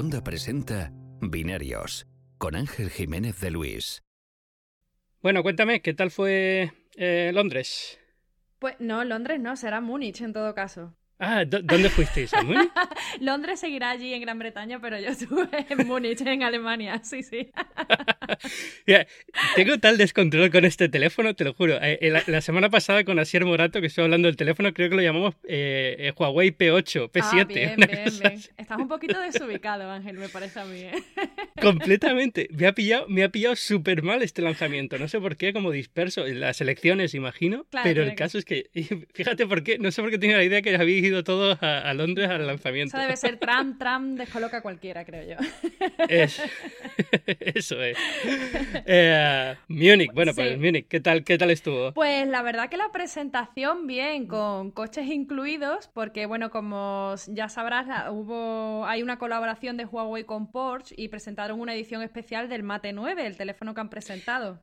[0.00, 2.06] Segunda presenta Binarios
[2.38, 4.02] con Ángel Jiménez de Luis.
[5.20, 8.00] Bueno, cuéntame, ¿qué tal fue eh, Londres?
[8.58, 10.96] Pues no, Londres no, será Múnich en todo caso.
[11.22, 12.32] Ah, ¿dónde fuisteis?
[12.32, 12.70] ¿A Múnich?
[13.20, 17.50] Londres seguirá allí en Gran Bretaña, pero yo estuve en Múnich, en Alemania, sí, sí.
[19.54, 21.78] tengo tal descontrol con este teléfono, te lo juro.
[21.82, 25.02] Eh, la, semana pasada con Asier Morato, que estoy hablando del teléfono, creo que lo
[25.02, 27.22] llamamos eh, eh, Huawei P8, P7.
[27.22, 28.40] Ah, bien, bien, bien.
[28.56, 30.86] Estás un poquito desubicado, Ángel, me parece a mí.
[31.60, 32.48] Completamente.
[32.50, 34.98] Me ha pillado, me ha pillado súper mal este lanzamiento.
[34.98, 36.26] No sé por qué, como disperso.
[36.26, 37.66] En las elecciones, imagino.
[37.84, 38.70] pero el caso es que,
[39.12, 41.92] fíjate por qué, no sé por qué tenía la idea que había ido todos a,
[41.94, 42.96] Londres al lanzamiento.
[42.96, 45.36] Eso debe ser Trump, Trump descoloca a cualquiera, creo yo.
[46.08, 47.98] eso es.
[48.86, 51.92] Eh, Múnich, bueno, pues Múnich, ¿qué tal, ¿qué tal estuvo?
[51.92, 57.86] Pues la verdad que la presentación bien, con coches incluidos, porque bueno, como ya sabrás,
[58.10, 62.92] hubo, hay una colaboración de Huawei con Porsche y presentaron una edición especial del Mate
[62.92, 64.62] 9, el teléfono que han presentado.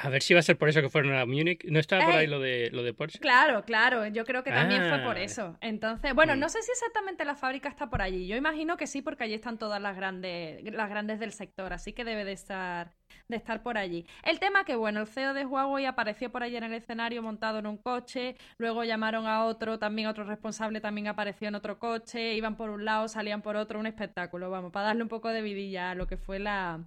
[0.00, 1.64] A ver si va a ser por eso que fueron a Múnich.
[1.64, 3.18] ¿No estaba por ahí lo de, lo de Porsche?
[3.18, 4.06] Claro, claro.
[4.06, 5.22] Yo creo que también fue por Ah.
[5.22, 5.56] eso.
[5.60, 6.38] Entonces, bueno, Mm.
[6.40, 8.26] no sé si exactamente la fábrica está por allí.
[8.26, 11.72] Yo imagino que sí, porque allí están todas las grandes, las grandes del sector.
[11.72, 12.92] Así que debe de estar,
[13.28, 14.06] de estar por allí.
[14.22, 17.58] El tema que, bueno, el CEO de Huawei apareció por allí en el escenario montado
[17.58, 18.36] en un coche.
[18.58, 22.34] Luego llamaron a otro, también otro responsable también apareció en otro coche.
[22.34, 23.78] Iban por un lado, salían por otro.
[23.80, 26.80] Un espectáculo, vamos, para darle un poco de vidilla a lo que fue la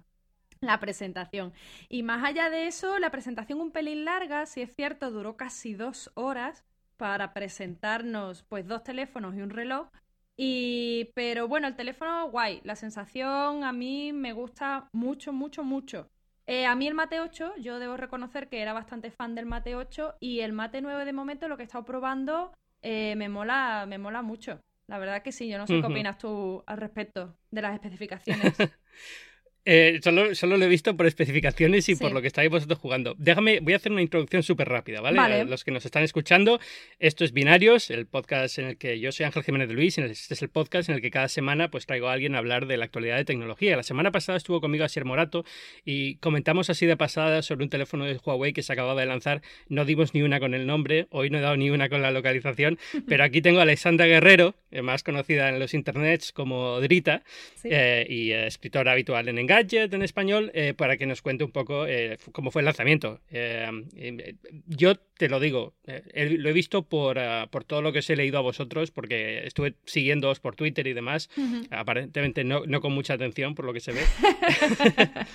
[0.62, 1.52] la presentación.
[1.88, 5.74] Y más allá de eso, la presentación un pelín larga, si es cierto, duró casi
[5.74, 6.64] dos horas
[6.96, 9.88] para presentarnos pues dos teléfonos y un reloj.
[10.36, 16.08] Y pero bueno, el teléfono guay, la sensación a mí me gusta mucho, mucho, mucho.
[16.46, 19.76] Eh, a mí el Mate 8, yo debo reconocer que era bastante fan del Mate
[19.76, 23.84] 8 y el Mate 9 de momento lo que he estado probando eh, me mola,
[23.88, 24.60] me mola mucho.
[24.88, 28.54] La verdad que sí, yo no sé qué opinas tú al respecto de las especificaciones.
[29.64, 32.02] Eh, solo, solo lo he visto por especificaciones y Sí.
[32.02, 33.14] por lo que estáis vosotros jugando.
[33.16, 35.16] Déjame, voy a hacer una introducción súper rápida, ¿vale?
[35.16, 35.34] Vale.
[35.42, 36.58] A los que nos están escuchando,
[36.98, 40.00] esto es Binarios, el podcast en el que yo soy Ángel Jiménez de Luis, y
[40.02, 42.66] este es el podcast en el que cada semana pues traigo a alguien a hablar
[42.66, 43.76] de la actualidad de tecnología.
[43.76, 45.44] La semana pasada estuvo conmigo Asier Morato
[45.84, 49.42] y comentamos así de pasada sobre un teléfono de Huawei que se acababa de lanzar.
[49.68, 52.10] No dimos ni una con el nombre, hoy no he dado ni una con la
[52.10, 57.22] localización, pero aquí tengo a Alexandra Guerrero, eh, más conocida en los internets como Drita,
[57.54, 57.68] Sí.
[57.70, 61.86] eh, y escritora habitual en Engadget en español, eh, para que nos cuente un poco
[61.86, 63.20] eh, cómo fue el lanzamiento.
[63.30, 64.34] Eh, eh,
[64.66, 68.10] yo te lo digo, eh, lo he visto por, ah, por todo lo que os
[68.10, 71.66] he leído a vosotros, porque estuve siguiéndoos por Twitter y demás, Ujú.
[71.70, 74.00] aparentemente no, no con mucha atención por lo que se ve.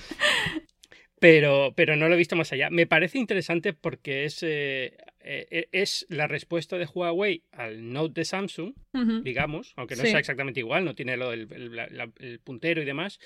[1.19, 2.69] Pero, pero no lo he visto más allá.
[2.69, 8.25] Me parece interesante porque es, eh, eh, es la respuesta de Huawei al Note de
[8.25, 9.21] Samsung, Ujú.
[9.23, 10.11] digamos, aunque no Sí.
[10.11, 13.19] sea exactamente igual, no tiene lo del el, la- el puntero y demás,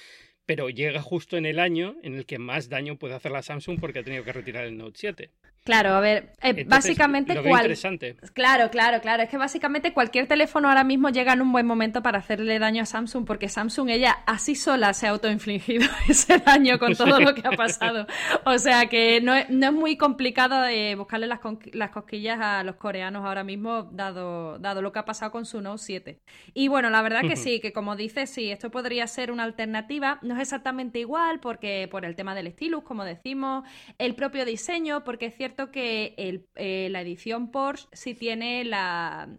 [0.54, 3.80] pero llega justo en el año en el que más daño puede hacer la Samsung
[3.80, 5.32] porque ha tenido que retirar el Note 7.
[5.64, 7.62] Claro, a ver, eh, Entonces, básicamente lo cual...
[7.62, 8.16] interesante.
[8.34, 9.22] Claro, claro, claro.
[9.22, 12.82] Es que básicamente cualquier teléfono ahora mismo llega en un buen momento para hacerle daño
[12.82, 17.36] a Samsung, porque Samsung ella así sola se ha autoinfligido ese daño con todo lo
[17.36, 18.08] que ha pasado.
[18.44, 22.40] O sea que no es, no es muy complicado de buscarle las, con- las cosquillas
[22.42, 26.20] a los coreanos ahora mismo, dado, dado lo que ha pasado con su Note 7.
[26.56, 30.18] Y bueno, la verdad que sí, que como dices, sí, esto podría ser una alternativa.
[30.24, 33.64] No es exactamente igual, porque por el tema del stylus, como decimos,
[34.00, 39.30] el propio diseño, porque es cierto que el- eh, la edición Porsche sí tiene la,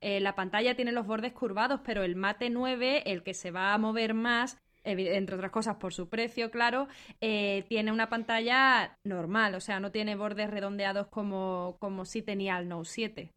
[0.00, 3.72] eh, la pantalla, tiene los bordes curvados, pero el Mate 9, el que se va
[3.74, 6.88] a mover más, entre otras cosas por su precio, claro,
[7.20, 12.58] eh, tiene una pantalla normal, o sea, no tiene bordes redondeados como, como sí tenía
[12.58, 13.30] el Note 7,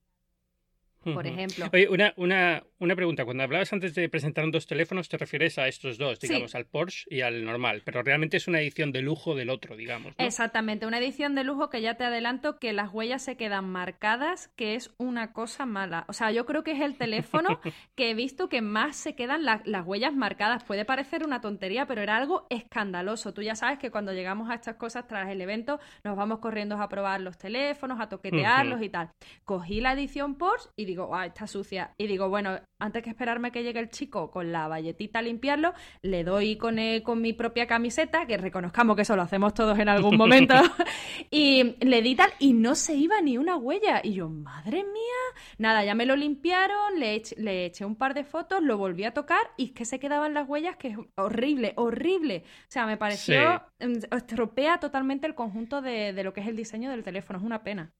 [1.03, 1.65] por ejemplo.
[1.73, 3.25] Oye, una, una, una pregunta.
[3.25, 6.27] Cuando hablabas antes de presentar dos teléfonos, te refieres a estos dos, Sí.
[6.27, 9.75] digamos, al Porsche y al normal, pero realmente es una edición de lujo del otro,
[9.75, 10.13] digamos.
[10.17, 10.25] ¿no?
[10.25, 14.49] Exactamente, una edición de lujo que ya te adelanto que las huellas se quedan marcadas,
[14.55, 16.05] que es una cosa mala.
[16.07, 17.59] O sea, yo creo que es el teléfono
[17.95, 20.63] que he visto que más se quedan la- las huellas marcadas.
[20.63, 23.33] Puede parecer una tontería, pero era algo escandaloso.
[23.33, 26.75] Tú ya sabes que cuando llegamos a estas cosas tras el evento, nos vamos corriendo
[26.81, 29.09] a probar los teléfonos, a toquetearlos y tal.
[29.45, 31.93] Cogí la edición Porsche y digo, ah, está sucia.
[31.97, 35.73] Y digo, bueno, antes que esperarme que llegue el chico con la valletita a limpiarlo,
[36.01, 39.89] le doy con, con mi propia camiseta, que reconozcamos que eso lo hacemos todos en
[39.89, 40.53] algún momento,
[41.31, 44.01] y le di tal y no se iba ni una huella.
[44.03, 48.13] Y yo, madre mía, nada, ya me lo limpiaron, le, ech- le eché un par
[48.13, 50.97] de fotos, lo volví a tocar y es que se quedaban las huellas, que es
[51.15, 52.43] horrible, horrible.
[52.45, 56.55] O sea, me pareció, mm, estropea totalmente el conjunto de, de lo que es el
[56.55, 57.91] diseño del teléfono, es una pena.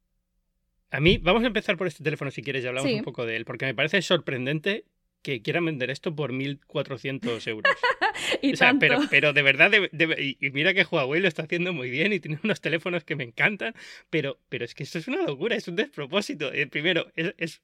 [0.93, 2.97] A mí, vamos a empezar por este teléfono si quieres y hablamos Sí.
[2.97, 4.85] un poco de él, porque me parece sorprendente
[5.23, 7.73] que quieran vender esto por 1.400 euros.
[8.41, 8.79] y O sea, tanto.
[8.81, 12.13] pero, pero de verdad, de- de- y mira que Huawei lo está haciendo muy bien
[12.13, 13.73] y tiene unos teléfonos que me encantan,
[14.09, 16.53] pero, pero es que esto es una locura, es un despropósito.
[16.53, 17.33] Eh, primero, es...
[17.37, 17.61] es-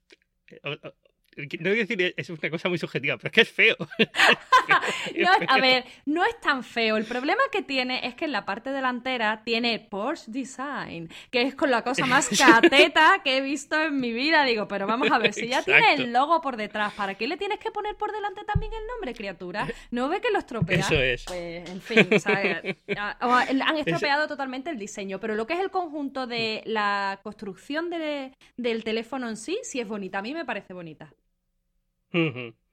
[1.60, 3.76] no voy a decir es una cosa muy subjetiva, pero es que es feo.
[3.98, 4.08] Es
[5.16, 5.62] No, a feo.
[5.62, 6.96] ver, no es tan feo.
[6.96, 11.54] El problema que tiene es que en la parte delantera tiene Porsche Design, que es
[11.54, 14.44] con la cosa más cateta que he visto en mi vida.
[14.44, 17.36] Digo, pero vamos a ver, si ya tiene el logo por detrás, ¿para qué le
[17.36, 19.66] tienes que poner por delante también el nombre, criatura?
[19.90, 20.78] ¿No ve que lo estropea?
[20.80, 21.24] Eso es.
[21.26, 22.62] Pues, en fin, o sea,
[22.96, 28.32] han estropeado totalmente el diseño, pero lo que es el conjunto de la construcción de-
[28.56, 30.18] del teléfono en sí, sí es bonita.
[30.18, 31.12] A mí me parece bonita.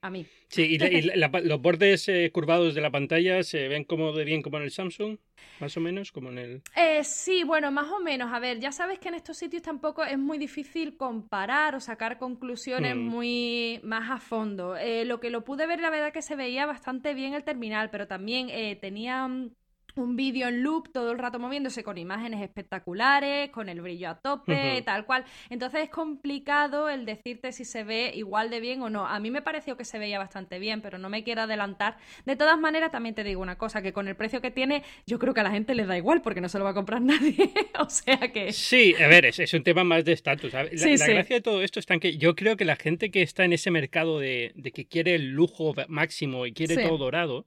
[0.01, 0.25] A mí.
[0.49, 3.83] Sí, y, la- y la- la- los bordes eh, curvados de la pantalla se ven
[3.83, 5.17] como de bien como en el Samsung,
[5.59, 6.61] más o menos, como en el...
[6.75, 8.31] Eh, sí, bueno, más o menos.
[8.31, 12.17] A ver, ya sabes que en estos sitios tampoco es muy difícil comparar o sacar
[12.17, 12.99] conclusiones Mm.
[12.99, 14.77] muy más a fondo.
[14.77, 17.89] Eh, lo que lo pude ver, la verdad que se veía bastante bien el terminal,
[17.89, 19.51] pero también eh, tenía mm,
[19.97, 24.15] un vídeo en loop todo el rato moviéndose con imágenes espectaculares, con el brillo a
[24.19, 25.25] tope, tal cual.
[25.49, 29.05] Entonces es complicado el decirte si se ve igual de bien o no.
[29.07, 31.97] A mí me pareció que se veía bastante bien, pero no me quiero adelantar.
[32.25, 35.19] De todas maneras, también te digo una cosa, que con el precio que tiene, yo
[35.19, 37.01] creo que a la gente les da igual porque no se lo va a comprar
[37.01, 37.51] nadie.
[37.79, 38.51] o sea que...
[38.53, 40.53] Sí, a ver, es, es un tema más de estatus.
[40.53, 41.11] La, Sí, la sí.
[41.13, 43.53] gracia de todo esto está en que yo creo que la gente que está en
[43.53, 46.83] ese mercado de, de que quiere el lujo máximo y quiere Sí.
[46.83, 47.45] todo dorado,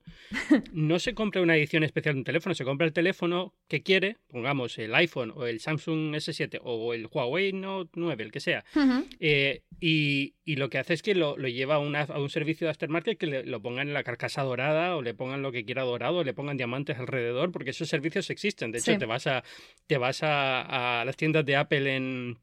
[0.73, 4.17] no se compra una edición especial de un teléfono, se compra el teléfono que quiere,
[4.27, 8.63] pongamos el iPhone o el Samsung S7 o el Huawei Note 9, el que sea,
[8.75, 9.05] Ujú.
[9.19, 12.29] eh, y, y lo que hace es que lo, lo lleva a, una- a un
[12.29, 15.51] servicio de aftermarket que le, lo pongan en la carcasa dorada o le pongan lo
[15.51, 18.71] que quiera dorado o le pongan diamantes alrededor, porque esos servicios existen.
[18.71, 18.97] De hecho, Sí.
[18.97, 19.43] te vas a
[19.87, 22.37] te vas a, a las tiendas de Apple en,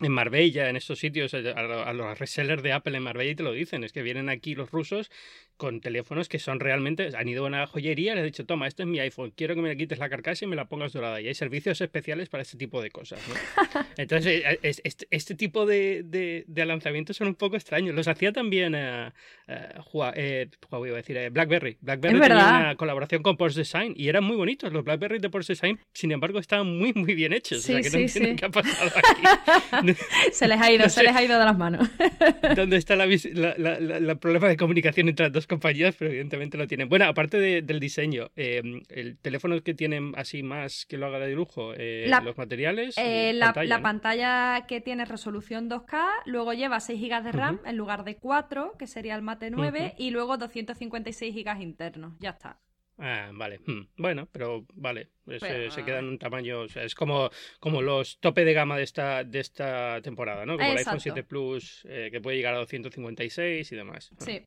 [0.00, 3.52] en Marbella, en estos sitios, a los resellers de Apple en Marbella y te lo
[3.52, 3.82] dicen.
[3.82, 5.10] Es que vienen aquí los rusos
[5.56, 8.82] con teléfonos que son realmente, han ido a una joyería les han dicho, toma, este
[8.82, 11.20] es mi iPhone, quiero que me le quites la carcasa y me la pongas dorada.
[11.20, 13.20] Y hay servicios especiales para este tipo de cosas.
[13.28, 13.34] ¿no?
[13.96, 17.94] Entonces, eh, es- este, este tipo de, de- de lanzamientos son un poco extraños.
[17.94, 19.10] Los hacía también eh,
[19.48, 21.78] eh, Hua- eh, iba a decir, eh, BlackBerry.
[21.80, 22.60] BlackBerry tenía verdad.
[22.60, 24.72] una colaboración con Porsche Design y eran muy bonitos.
[24.72, 27.58] Los BlackBerry de Porsche Design, sin embargo, estaban muy, muy bien hechos.
[27.58, 28.36] o sea, Sí, que sí, no sí.
[28.36, 29.92] qué ha pasado aquí.
[30.32, 31.02] Se les ha ido, No se sé.
[31.04, 31.88] les ha ido de las manos.
[32.56, 35.94] ¿Dónde está la- la- la- la problema de comunicación entre las dos compañías?
[35.98, 36.88] Pero evidentemente lo tienen.
[36.88, 41.18] Bueno, aparte de- del diseño, eh, el teléfono que tienen así más que lo haga
[41.18, 42.96] de lujo, eh, La- los materiales.
[42.98, 43.82] Eh, la, pantalla, la ¿no?
[43.82, 48.74] pantalla que tiene resolución 2K, luego lleva 6 GB de RAM en lugar de 4,
[48.78, 52.14] que sería el Mate 9, y luego 256 GB internos.
[52.20, 52.58] Ya está.
[52.98, 53.58] Ah, vale.
[53.66, 53.88] Hmm.
[53.98, 55.10] Bueno, pero vale.
[55.26, 56.60] Pero- se queda en un tamaño.
[56.60, 57.28] O sea, es como,
[57.60, 60.54] como los tope de gama de esta, de esta temporada, ¿no?
[60.56, 61.00] Como el iPhone Exacto.
[61.00, 64.10] 7 Plus, eh, que puede llegar a 256 y demás.
[64.18, 64.40] Sí.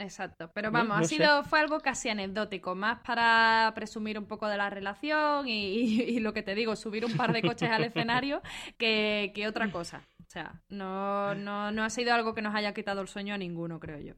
[0.00, 1.16] Exacto, pero vamos, no ha sé.
[1.16, 6.02] sido, fue algo casi anecdótico, más para presumir un poco de la relación y, y-
[6.02, 8.40] y lo que te digo, subir un par de coches al escenario
[8.78, 10.02] que, que otra cosa.
[10.20, 13.38] O sea, no, no, no ha sido algo que nos haya quitado el sueño a
[13.38, 14.14] ninguno, creo yo.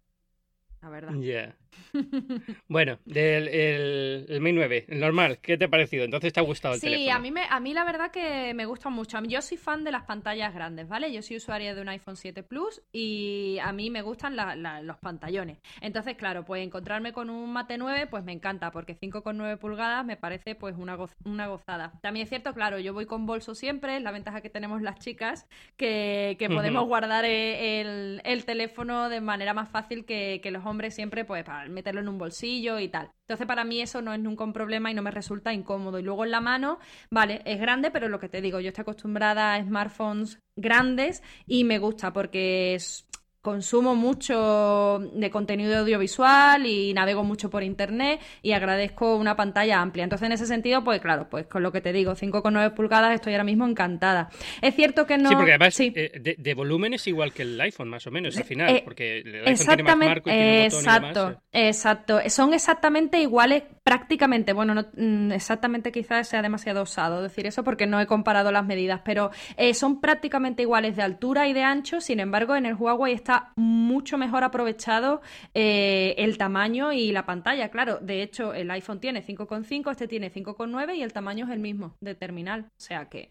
[0.81, 1.14] La verdad.
[1.14, 1.56] Ya.
[2.69, 6.04] Bueno, del el, el Mi 9, el normal, ¿qué te ha parecido?
[6.04, 7.16] Entonces te ha gustado el Sí, teléfono.
[7.16, 9.19] a mí, me, a mí la verdad que me gusta mucho.
[9.24, 11.12] Yo soy fan de las pantallas grandes, ¿vale?
[11.12, 14.80] Yo soy usuaria de un iPhone 7 Plus y a mí me gustan la- la-
[14.82, 15.58] los pantallones.
[15.80, 20.16] Entonces, claro, pues encontrarme con un Mate 9, pues me encanta, porque 5,9 pulgadas me
[20.16, 21.92] parece pues una, una gozada.
[22.00, 24.99] También es cierto, claro, yo voy con bolso siempre, es la ventaja que tenemos las
[24.99, 30.50] chicas, que, que podemos guardar eh, el, el teléfono de manera más fácil que, que
[30.50, 33.11] los hombres siempre, pues para meterlo en un bolsillo y tal.
[33.26, 35.99] Entonces, para mí eso no es nunca un problema y no me resulta incómodo.
[35.99, 36.78] Y luego en la mano,
[37.11, 41.64] vale, es grande, pero lo que te digo, yo estoy acostumbrada a smartphones grandes y
[41.64, 43.07] me gusta porque es-
[43.42, 50.04] consumo mucho de contenido audiovisual y navego mucho por internet y agradezco una pantalla amplia.
[50.04, 53.32] Entonces, en ese sentido, pues claro, pues con lo que te digo, 5,9 pulgadas estoy
[53.34, 54.30] ahora mismo encantada.
[54.61, 55.28] Es cierto que no...
[55.28, 55.92] Sí, porque además Sí.
[55.96, 58.76] eh, de, de volumen es igual que el iPhone, más o menos, al final.
[58.76, 61.42] Eh, porque el iPhone tiene más marco y tiene botón y exacto, demás.
[61.52, 62.20] exacto.
[62.28, 64.52] Son exactamente iguales, prácticamente.
[64.52, 68.64] Bueno, no, mm, exactamente quizás sea demasiado osado decir eso porque no he comparado las
[68.64, 72.00] medidas, pero eh, son prácticamente iguales de altura y de ancho.
[72.00, 75.20] Sin embargo, en el Huawei está mucho mejor aprovechado
[75.54, 77.70] eh, el tamaño y la pantalla.
[77.70, 81.60] Claro, de hecho, el iPhone tiene 5,5, este tiene 5,9 y el tamaño es el
[81.60, 82.66] mismo de terminal.
[82.76, 83.30] O sea que.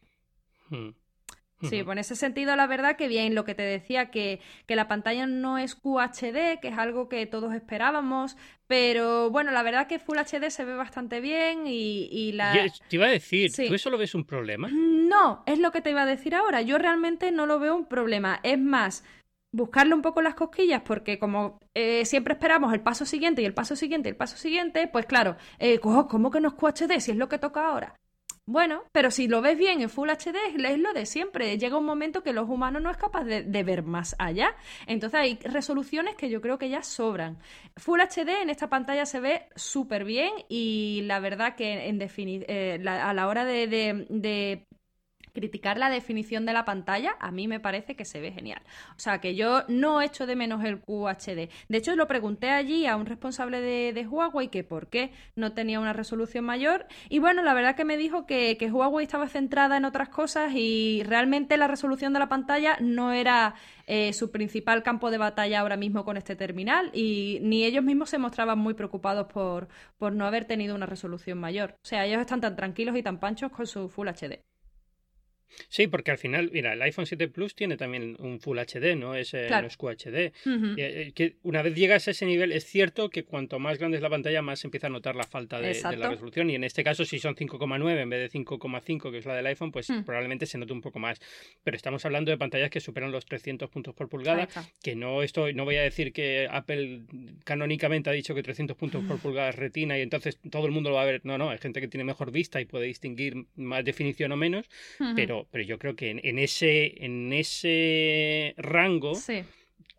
[0.70, 0.90] Hmm.
[1.64, 1.86] Sí, Ujú.
[1.86, 4.88] pues en ese sentido, la verdad que bien, lo que te decía, que, que la
[4.88, 10.00] pantalla no es QHD, que es algo que todos esperábamos, pero bueno, la verdad que
[10.00, 12.56] Full HD se ve bastante bien y, y la...
[12.66, 13.68] Yo te iba a decir, Sí.
[13.68, 14.70] ¿tú eso lo ves un problema?
[14.72, 17.86] No, es lo que te iba a decir ahora, yo realmente no lo veo un
[17.86, 19.04] problema, es más...
[19.52, 23.54] buscarle un poco las cosquillas, porque como eh, siempre esperamos el paso siguiente y el
[23.54, 27.12] paso siguiente y el paso siguiente, pues claro, eh, ¿cómo que no es QHD si
[27.12, 27.96] es lo que toca ahora?
[28.48, 31.58] Bueno, pero si lo ves bien en Full HD es lo de siempre.
[31.58, 34.56] Llega un momento que los humanos no es capaz de, ver más allá.
[34.88, 37.38] Entonces hay resoluciones que yo creo que ya sobran.
[37.78, 42.84] Full HD en esta pantalla se ve súper bien y la verdad que en eh,
[42.88, 44.66] a la hora de
[45.34, 48.62] criticar la definición de la pantalla, a mí me parece que se ve genial.
[48.96, 51.50] O sea, que yo no echo de menos el QHD.
[51.70, 55.80] De hecho, lo pregunté allí a un responsable de, Huawei que por qué no tenía
[55.80, 56.86] una resolución mayor.
[57.10, 61.04] Y bueno, la verdad que me dijo que, Huawei estaba centrada en otras cosas y
[61.06, 63.56] realmente la resolución de la pantalla no era
[63.88, 68.10] eh, su principal campo de batalla ahora mismo con este terminal y ni ellos mismos
[68.10, 71.76] se mostraban muy preocupados por, por no haber tenido una resolución mayor.
[71.84, 74.51] O sea, ellos están tan tranquilos y tan panchos con su Full HD.
[75.70, 79.16] Sí, porque al final, mira, el iPhone 7 Plus tiene también un Full HD, ¿no?
[79.16, 80.32] Es, eh, no es QHD.
[80.78, 84.04] Eh, que una vez llegas a ese nivel, es cierto que cuanto más grande es
[84.04, 86.50] la pantalla, más se empieza a notar la falta de, la resolución.
[86.50, 89.46] Y en este caso, si son 5,9 en vez de 5,5, que es la del
[89.48, 90.04] iPhone, pues hmm.
[90.04, 91.20] probablemente se note un poco más.
[91.64, 94.48] Pero estamos hablando de pantallas que superan los 300 puntos por pulgada,
[94.82, 97.02] que no estoy, no voy a decir que Apple
[97.44, 100.90] canónicamente ha dicho que 300 puntos por pulgada es retina y entonces todo el mundo
[100.90, 101.22] lo va a ver.
[101.24, 104.70] No, no, hay gente que tiene mejor vista y puede distinguir más definición o menos,
[105.16, 109.14] pero pero, yo creo que en, ese, en ese rango,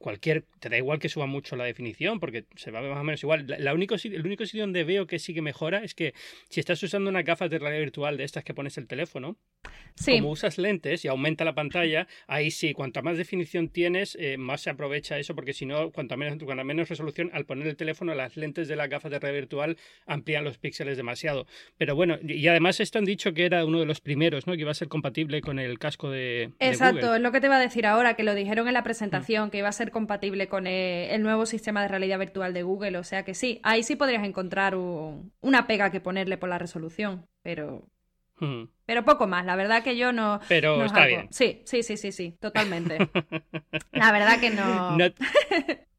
[0.02, 3.22] cualquier, te da igual que suba mucho la definición, porque se va más o menos
[3.22, 3.46] igual.
[3.46, 6.12] La, único, el único sitio donde veo que sí que mejora es que
[6.50, 9.36] si estás usando una gafas de realidad virtual de estas que pones el teléfono,
[10.04, 14.62] como usas lentes y aumenta la pantalla, ahí sí, cuanta más definición tienes, eh, más
[14.62, 18.14] se aprovecha eso, porque si no, cuanto menos, cuanto menos resolución, al poner el teléfono,
[18.14, 21.46] las lentes de las gafas de realidad virtual amplían los píxeles demasiado.
[21.78, 24.54] Pero bueno, y además esto han dicho que era uno de los primeros, ¿no?
[24.54, 26.50] Que iba a ser compatible con el casco de.
[26.58, 29.48] Exacto, es lo que te iba a decir ahora, que lo dijeron en la presentación,
[29.48, 29.50] mm.
[29.50, 32.98] que iba a ser compatible con eh, el, nuevo sistema de realidad virtual de Google.
[32.98, 37.26] O sea que sí, ahí sí podrías encontrar una pega que ponerle por la resolución,
[37.42, 37.86] pero
[38.86, 40.40] pero poco más, la verdad que yo no.
[40.48, 41.28] Pero está bien.
[41.30, 42.98] Sí, sí, sí, sí, sí, totalmente.
[43.92, 44.96] la verdad que no.
[44.96, 45.04] No...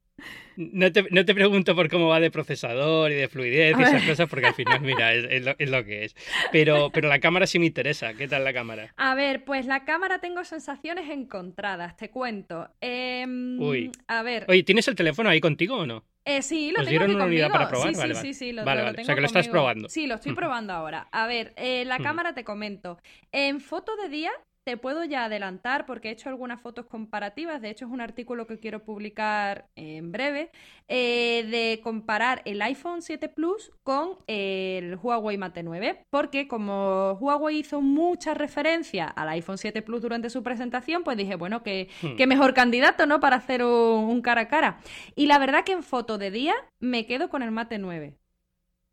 [0.56, 4.30] te, no te, pregunto por cómo va de procesador y de fluidez y esas cosas,
[4.30, 6.16] porque al final, mira, es, lo, es, lo, que es.
[6.52, 8.14] Pero, pero la cámara sí me interesa.
[8.14, 8.94] ¿Qué tal la cámara?
[8.98, 12.70] A ver, pues la cámara tengo sensaciones encontradas, te cuento.
[12.82, 13.92] Em, Uy.
[14.08, 14.46] A ver.
[14.48, 16.04] Oye, ¿tienes el teléfono ahí contigo o no?
[16.26, 17.94] Eh, sí, lo tengo aquí una unidad para probar?
[17.94, 19.02] Sí, vale, sí, sí, sí, lo, vale, lo vale.
[19.02, 19.90] o sea, que lo estás probando.
[19.90, 21.08] Sí, lo estoy probando ahora.
[21.12, 22.98] A ver, eh, la cámara te comento.
[23.32, 24.32] En foto de día
[24.64, 28.48] te puedo ya adelantar porque he hecho algunas fotos comparativas, de hecho es un artículo
[28.48, 30.52] que quiero publicar en breve,
[30.88, 37.60] eh, de comparar el iPhone 7 Plus con el Huawei Mate 9, porque como Huawei
[37.60, 42.16] hizo mucha referencia al iPhone 7 Plus durante su presentación, pues dije, bueno, que, hmm.
[42.16, 43.20] qué mejor candidato, ¿no?
[43.20, 44.80] Para hacer un cara a cara.
[45.16, 48.18] Y la verdad que en foto de día me quedo con el Mate 9.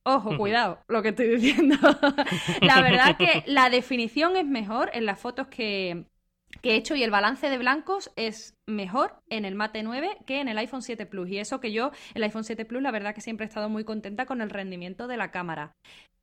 [0.06, 1.76] Ojo, cuidado, lo que estoy diciendo.
[2.62, 6.06] la verdad que la definición es mejor en las fotos que,
[6.62, 10.48] he hecho y el balance de blancos es mejor en el Mate 9 que en
[10.48, 11.28] el iPhone 7 Plus.
[11.28, 13.84] Y eso que yo, el iPhone 7 Plus, la verdad que siempre he estado muy
[13.84, 15.72] contenta con el rendimiento de la cámara.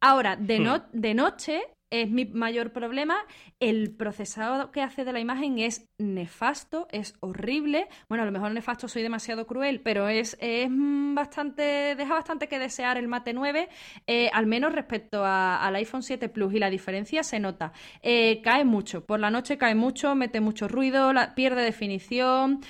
[0.01, 0.81] Ahora, de, hmm.
[0.91, 3.17] de noche es mi mayor problema.
[3.59, 7.87] El procesado que hace de la imagen es nefasto, es horrible.
[8.09, 12.59] Bueno, a lo mejor nefasto soy demasiado cruel, pero es, es bastante, deja bastante que
[12.59, 13.69] desear el Mate 9,
[14.07, 16.53] eh, al menos respecto al iPhone 7 Plus.
[16.53, 17.71] Y la diferencia se nota.
[18.01, 22.61] Eh, cae mucho, por la noche cae mucho, mete mucho ruido, pierde definición.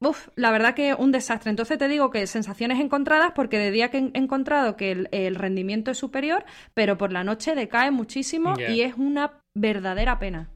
[0.00, 1.50] Uf, la verdad que un desastre.
[1.50, 5.90] Entonces te digo que sensaciones encontradas porque de día que he encontrado que el, rendimiento
[5.90, 10.50] es superior, pero por la noche decae muchísimo y es una verdadera pena.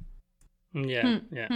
[0.73, 1.29] Ya, hmm.
[1.33, 1.49] ya.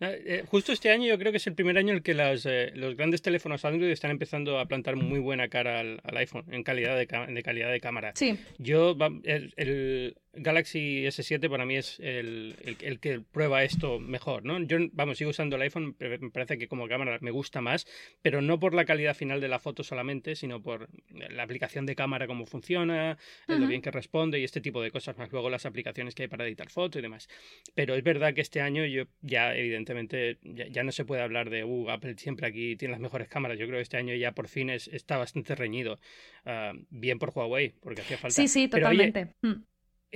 [0.00, 2.16] Eh, eh, justo este año yo creo que es el primer año en el que
[2.18, 6.64] eh, los grandes teléfonos Android están empezando a plantar muy buena cara al, iPhone en
[6.64, 8.12] calidad de, de, calidad de cámara.
[8.16, 8.36] Sí.
[8.58, 14.60] Yo, el Galaxy S7 para mí es el, el, que prueba esto mejor, ¿no?
[14.62, 17.86] Yo, vamos, sigo usando el iPhone, me parece que como cámara me gusta más,
[18.22, 21.96] pero no por la calidad final de la foto solamente, sino por la aplicación de
[21.96, 25.66] cámara, cómo funciona, lo bien que responde y este tipo de cosas, más luego las
[25.66, 27.28] aplicaciones que hay para editar fotos y demás.
[27.74, 31.64] Pero es verdad que este año yo ya, evidentemente, ya, no se puede hablar de,
[31.64, 33.58] uh, Apple siempre aquí tiene las mejores cámaras.
[33.58, 35.98] Yo creo que este año ya por fin es, está bastante reñido.
[36.44, 38.34] Ah, bien por Huawei, porque hacía falta.
[38.34, 39.34] Sí, sí, totalmente.
[39.42, 39.54] Mm.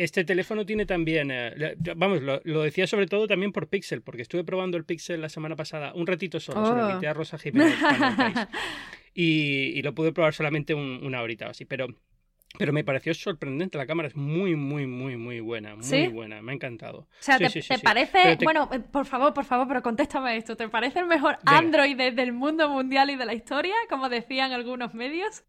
[0.00, 4.45] Este teléfono tiene también, eh, vamos, lo, decía sobre todo también por Pixel, porque estuve
[4.45, 7.11] probando el Pixel la semana pasada, un ratito solo, se lo oh.
[7.11, 7.75] a Rosa Jiménez
[9.14, 11.88] y, y, lo pude probar solamente una horita o así, pero
[12.59, 16.52] Pero me pareció sorprendente, la cámara es muy, muy, muy, muy buena, muy buena, me
[16.52, 17.00] ha encantado.
[17.00, 21.00] O sea, ¿te, parece, bueno, eh, por favor, por favor, pero contéstame esto, ¿te parece
[21.00, 25.45] el mejor Android del mundo mundial y de la historia, como decían algunos medios?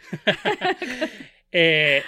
[1.52, 2.02] eh,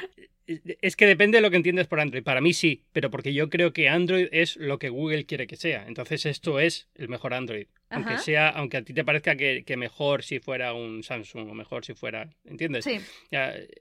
[0.49, 2.23] es que depende de lo que entiendes por Android.
[2.23, 5.57] Para mí sí, pero porque yo creo que Android es lo que Google quiere que
[5.57, 5.87] sea.
[5.87, 7.67] Entonces esto es el mejor Android.
[7.91, 11.85] Aunque sea, aunque a ti te parezca que, mejor si fuera un Samsung o mejor
[11.85, 12.31] si fuera.
[12.45, 12.85] ¿Entiendes?
[12.85, 12.99] Sí.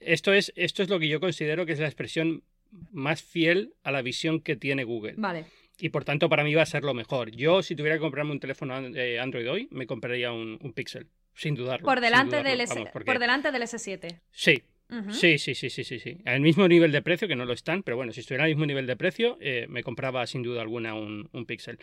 [0.01, 2.43] esto, es, esto es lo que yo considero que es la expresión
[2.91, 5.15] más fiel a la visión que tiene Google.
[5.17, 5.45] Vale.
[5.79, 7.31] Y por tanto, para mí va a ser lo mejor.
[7.31, 11.07] Yo, si tuviera que comprarme un teléfono eh, Android hoy, me compraría un, Pixel.
[11.35, 11.85] Sin dudarlo.
[11.85, 12.67] Por delante, del,
[13.05, 14.21] por delante del S7.
[14.31, 14.63] Sí,
[15.11, 16.17] Sí, sí, sí, sí, sí, sí.
[16.25, 18.65] Al mismo nivel de precio, que no lo están, pero bueno, si estuviera al mismo
[18.65, 21.77] nivel de precio, eh, me compraba sin duda alguna un, un Pixel.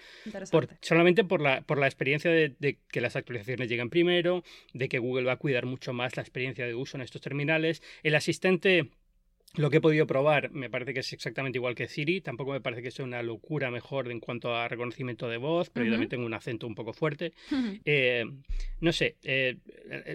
[0.81, 4.43] solamente por la, por la experiencia de, de, que las actualizaciones llegan primero,
[4.73, 7.83] de que Google va a cuidar mucho más la experiencia de uso en estos terminales.
[8.03, 8.91] El asistente
[9.57, 12.21] lo que he podido probar me parece que es exactamente igual que Siri.
[12.21, 15.87] Tampoco me parece que sea una locura mejor en cuanto a reconocimiento de voz, pero
[15.87, 17.33] yo también tengo un acento un poco fuerte.
[17.85, 18.25] Eh,
[18.81, 19.57] no sé, eh,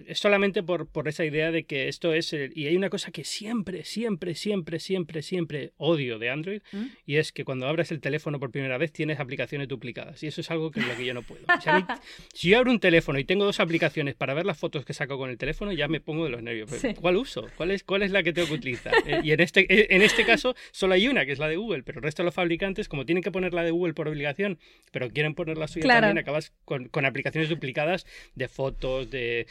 [0.08, 2.34] es solamente por, por, esa idea de que esto es...
[2.34, 6.86] y hay una cosa que siempre, siempre, siempre, siempre, siempre odio de Android, ¿Mm?
[7.06, 10.22] y es que cuando abres el teléfono por primera vez tienes aplicaciones duplicadas.
[10.22, 11.42] Y eso es algo que es lo que yo no puedo.
[12.34, 15.18] si yo abro un teléfono y tengo dos aplicaciones para ver las fotos que saco
[15.18, 16.70] con el teléfono, ya me pongo de los nervios.
[17.00, 17.48] ¿Cuál uso?
[17.56, 18.94] ¿Cuál es, ¿Cuál es la que tengo que utilizar?
[19.06, 21.56] Eh, y en este, eh, en este caso solo hay una, que es la de
[21.56, 24.08] Google, pero el resto de los fabricantes, como tienen que poner la de Google por
[24.08, 24.58] obligación,
[24.92, 29.46] pero quieren poner la suya también, acabas con, aplicaciones duplicadas de fotos, de,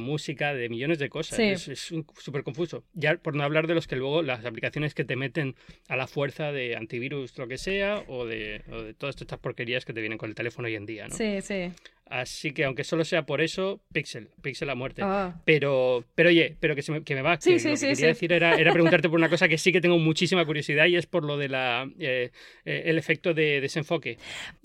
[0.00, 1.38] música, de millones de cosas.
[1.38, 2.82] Es súper confuso.
[2.92, 5.54] Ya por no hablar de los que luego, las aplicaciones que te meten
[5.86, 9.84] a la fuerza de antivirus, lo que sea, o de, o de todas estas porquerías
[9.84, 11.14] que te vienen con el teléfono hoy en día, ¿no?
[11.14, 11.70] Sí, sí.
[12.10, 15.02] Así que aunque solo sea por eso, Pixel, Pixel a muerte.
[15.04, 15.40] Ah.
[15.44, 17.38] Pero, pero oye, pero que, se me, que me va.
[17.40, 19.80] Sí, sí, lo que quería decir era, era, preguntarte por una cosa que sí que
[19.80, 22.30] tengo muchísima curiosidad y es por lo de la eh,
[22.64, 24.18] eh, el efecto de desenfoque.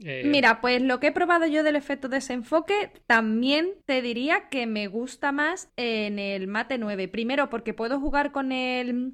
[0.03, 4.65] Eh, Mira, pues lo que he probado yo del efecto desenfoque, también te diría que
[4.65, 7.07] me gusta más en el Mate 9.
[7.07, 9.13] Primero porque puedo jugar con el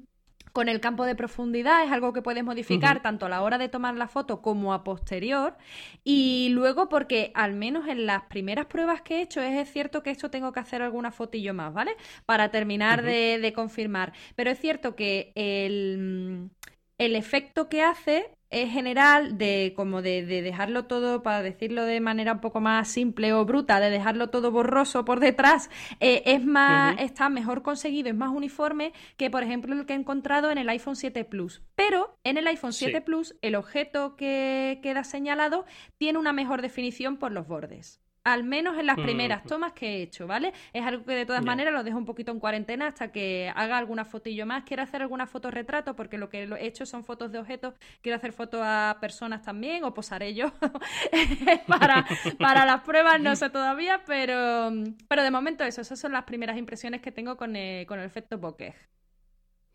[0.52, 3.68] con el campo de profundidad es algo que puedes modificar tanto a la hora de
[3.68, 5.56] tomar la foto como a posterior.
[6.04, 10.10] Y luego porque al menos en las primeras pruebas que he hecho es cierto que
[10.10, 11.96] esto tengo que hacer alguna fotillo más, ¿vale?
[12.26, 14.12] Para terminar de, de, confirmar.
[14.36, 16.50] Pero es cierto que el,
[16.98, 22.40] el efecto que hace general de como de, dejarlo todo, para decirlo de manera un
[22.40, 27.28] poco más simple o bruta, de dejarlo todo borroso por detrás, eh, es más, está
[27.28, 30.96] mejor conseguido, es más uniforme que, por ejemplo, el que he encontrado en el iPhone
[30.96, 31.62] 7 Plus.
[31.74, 35.64] Pero en el iPhone 7 Plus, el objeto que queda señalado
[35.98, 38.00] tiene una mejor definición por los bordes.
[38.32, 39.02] Al menos en las mm.
[39.02, 40.52] primeras tomas que he hecho, ¿vale?
[40.72, 43.78] Es algo que de todas maneras lo dejo un poquito en cuarentena hasta que haga
[43.78, 44.64] alguna fotillo más.
[44.64, 47.74] Quiero hacer alguna foto retrato porque lo que he hecho son fotos de objetos.
[48.02, 50.52] Quiero hacer fotos a personas también o posaré yo
[51.66, 52.06] para,
[52.38, 54.72] para las pruebas, no sé todavía, pero,
[55.08, 58.06] pero de momento eso, esas son las primeras impresiones que tengo con, el, con el
[58.06, 58.74] efecto bokeh.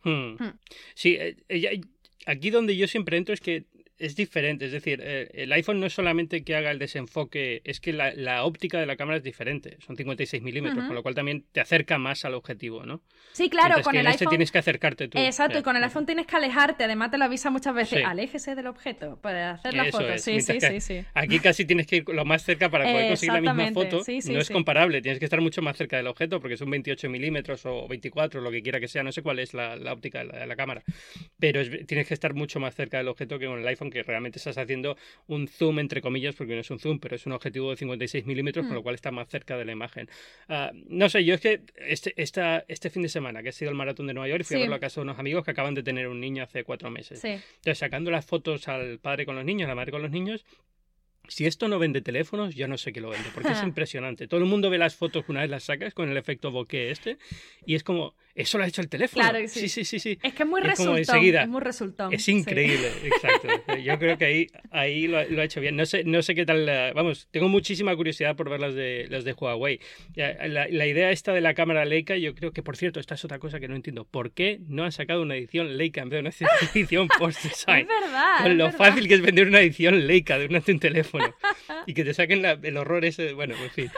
[0.04, 0.36] Hmm.
[0.40, 0.60] Hmm.
[0.94, 1.82] Sí, eh,
[2.26, 3.66] aquí donde yo siempre entro es que
[3.98, 7.80] es diferente, es decir, eh, el iPhone no es solamente que haga el desenfoque, es
[7.80, 11.46] que la, óptica de la cámara es diferente, son 56 milímetros, con lo cual también
[11.52, 13.02] te acerca más al objetivo, ¿no?
[13.32, 14.30] Sí, claro, con el este iPhone...
[14.30, 15.18] tienes que acercarte tú.
[15.18, 18.56] Exacto, y con el iPhone tienes que alejarte, además te lo avisa muchas veces, aléjese
[18.56, 20.18] del objeto para hacer la foto.
[20.18, 23.34] Sí, sí, sí, sí, Aquí casi tienes que ir lo más cerca para poder conseguir
[23.34, 26.58] la misma foto, no es comparable, tienes que estar mucho más cerca del objeto porque
[26.58, 29.78] son 28 milímetros o 24, lo que quiera que sea, no sé cuál es la,
[29.92, 30.84] óptica de la, cámara,
[31.40, 34.40] pero tienes que estar mucho más cerca del objeto que con el iPhone que realmente
[34.40, 37.72] estás haciendo un zoom, entre comillas, porque no es un zoom, pero es un objetivo
[37.72, 38.84] de 56 milímetros, con lo mm.
[38.84, 40.10] cual está más cerca de la imagen.
[40.48, 43.72] Ah, no sé, yo es que este, esta, este fin de semana, que ha sido
[43.72, 45.74] el maratón de Nueva York, fui a verlo a casa de unos amigos que acaban
[45.74, 47.24] de tener un niño hace cuatro meses.
[47.24, 50.46] Entonces, sacando las fotos al padre con los niños, a la madre con los niños,
[51.28, 54.28] si esto no vende teléfonos, yo no sé qué lo vende, porque es impresionante.
[54.28, 57.18] Todo el mundo ve las fotos una vez las sacas con el efecto bokeh este,
[57.66, 59.24] y es como, eso lo ha hecho el teléfono.
[59.24, 59.70] Claro, sí.
[59.70, 60.20] Sí, sí, sí.
[60.22, 60.98] Es que es muy resultón.
[60.98, 62.14] Es muy resultón.
[62.14, 63.48] Es increíble, exacto.
[63.78, 65.78] Yo creo que ahí, ahí lo, ha hecho bien.
[65.78, 66.66] No sé, no sé qué tal.
[66.94, 69.80] Vamos, tengo muchísima curiosidad por ver las de, las de Huawei.
[70.16, 73.24] La, la, idea esta de la cámara Leica, yo creo que, por cierto, esta es
[73.24, 74.04] otra cosa que no entiendo.
[74.04, 77.88] ¿Por qué no han sacado una edición Leica en vez de una edición post-design?
[77.90, 78.44] es verdad.
[78.44, 81.34] Con lo fácil que es vender una edición Leica de, un teléfono.
[81.88, 83.32] y que te saquen el horror ese.
[83.32, 83.92] Bueno, en fin,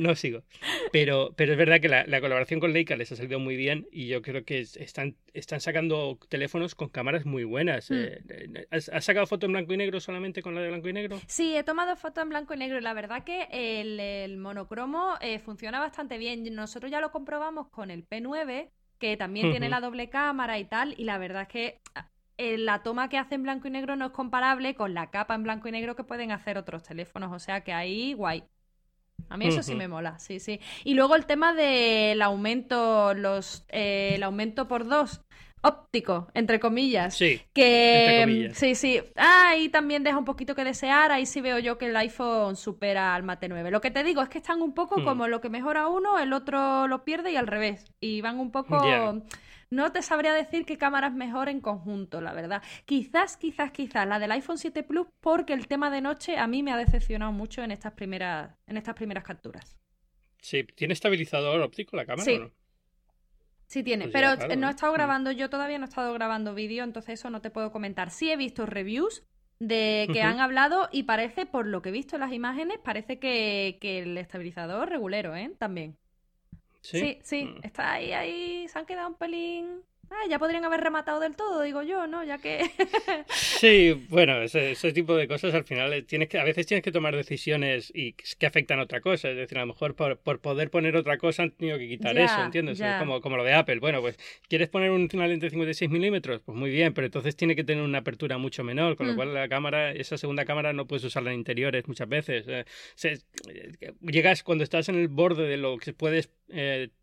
[0.00, 0.44] no sigo.
[0.92, 3.79] Pero, pero es verdad que la, la colaboración con Leica les ha salido muy bien
[3.90, 7.90] y yo creo que están, están sacando teléfonos con cámaras muy buenas.
[7.90, 7.94] Mm.
[7.94, 11.20] Eh, ¿Has, sacado foto en blanco y negro solamente con la de blanco y negro?
[11.26, 15.38] Sí, he tomado foto en blanco y negro y la verdad que el, monocromo eh,
[15.38, 16.42] funciona bastante bien.
[16.54, 20.94] Nosotros ya lo comprobamos con el P9 que también tiene la doble cámara y tal,
[20.98, 21.80] y la verdad es que
[22.36, 25.34] eh, la toma que hace en blanco y negro no es comparable con la capa
[25.34, 28.44] en blanco y negro que pueden hacer otros teléfonos, o sea que ahí guay.
[29.28, 30.60] A mí eso sí me mola, sí, sí.
[30.84, 35.22] Y luego el tema del aumento, los, eh, el aumento por dos
[35.62, 37.16] óptico, entre comillas.
[37.16, 37.40] Sí.
[37.52, 39.00] Que sí, sí.
[39.16, 41.12] Ah, ahí también deja un poquito que desear.
[41.12, 43.70] Ahí sí veo yo que el iPhone supera al Mate 9.
[43.70, 45.04] Lo que te digo es que están un poco hmm.
[45.04, 47.84] como lo que mejora uno, el otro lo pierde y al revés.
[48.00, 48.78] Y van un poco.
[49.70, 52.60] No te sabría decir qué cámaras mejor en conjunto, la verdad.
[52.86, 56.64] Quizás, quizás, quizás la del iPhone 7 Plus, porque el tema de noche a mí
[56.64, 59.76] me ha decepcionado mucho en estas primeras, en estas primeras capturas.
[60.40, 62.24] Sí, ¿tiene estabilizador óptico la cámara?
[62.24, 62.38] Sí.
[62.38, 62.50] no?
[63.66, 64.96] Sí tiene, pues pero no he estado mm.
[64.96, 68.10] grabando, yo todavía no he estado grabando vídeo, entonces eso no te puedo comentar.
[68.10, 69.22] Sí he visto reviews
[69.60, 73.20] de que han hablado y parece, por lo que he visto en las imágenes, parece
[73.20, 75.52] que, que el estabilizador regulero, ¿eh?
[75.56, 75.96] También.
[76.82, 77.60] Sí, sí, mm.
[77.62, 81.62] está ahí, ahí, se han quedado un pelín Ah, ya podrían haber rematado del todo,
[81.62, 82.24] digo yo, ¿no?
[82.24, 82.68] Ya que...
[83.28, 86.90] sí, bueno, ese, tipo de cosas al final eh, tienes que, a veces tienes que
[86.90, 89.30] tomar decisiones y que afectan a otra cosa.
[89.30, 92.42] Es decir, a lo mejor por, poder poner otra cosa han tenido que quitar eso,
[92.42, 92.82] ¿entiendes?
[92.98, 93.78] como, como lo de Apple.
[93.78, 94.18] Bueno, pues,
[94.48, 96.42] ¿quieres poner una lente de 56 milímetros?
[96.44, 99.16] Pues muy bien, pero entonces tiene que tener una apertura mucho menor, con lo mm.
[99.16, 102.46] cual la cámara, esa segunda cámara no puedes usarla en interiores muchas veces.
[102.48, 102.64] Eh,
[103.04, 106.30] eh, llegas cuando estás en el borde de lo que puedes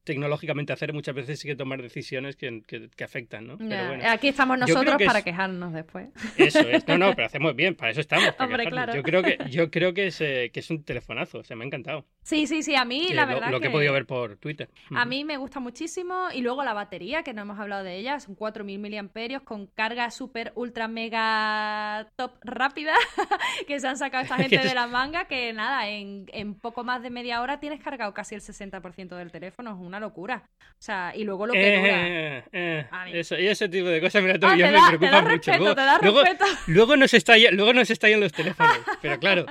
[0.07, 3.57] tecnológicamente hacer, muchas veces sí que tomar decisiones que, que afectan, ¿no?
[4.07, 6.07] Aquí estamos nosotros para quejarnos después.
[6.37, 8.33] Eso es, no, no, pero hacemos bien, para eso estamos.
[8.95, 11.67] Yo creo que, yo creo que es, eh, que es un telefonazo, se me ha
[11.67, 12.05] encantado.
[12.21, 13.51] Sí, sí, sí, a mí la verdad.
[13.51, 14.69] Lo, que, he podido ver por Twitter.
[14.95, 18.21] A mí me gusta muchísimo y luego la batería, que no hemos hablado de ella,
[18.21, 22.93] son 4.000 miliamperios con carga súper, ultra, mega top rápida
[23.67, 27.01] que se han sacado esta gente de la manga, que nada, en, en poco más
[27.01, 30.49] de media hora tienes cargado casi el 60% del teléfono, es una locura.
[30.71, 32.43] O sea, y luego lo que eh.
[32.51, 35.51] Eh, eh y ese tipo de cosas, mira, todavía ah, me preocupa mucho.
[36.01, 36.23] luego,
[36.67, 39.45] luego, nos estallan, luego nos estallan los teléfonos, pero claro.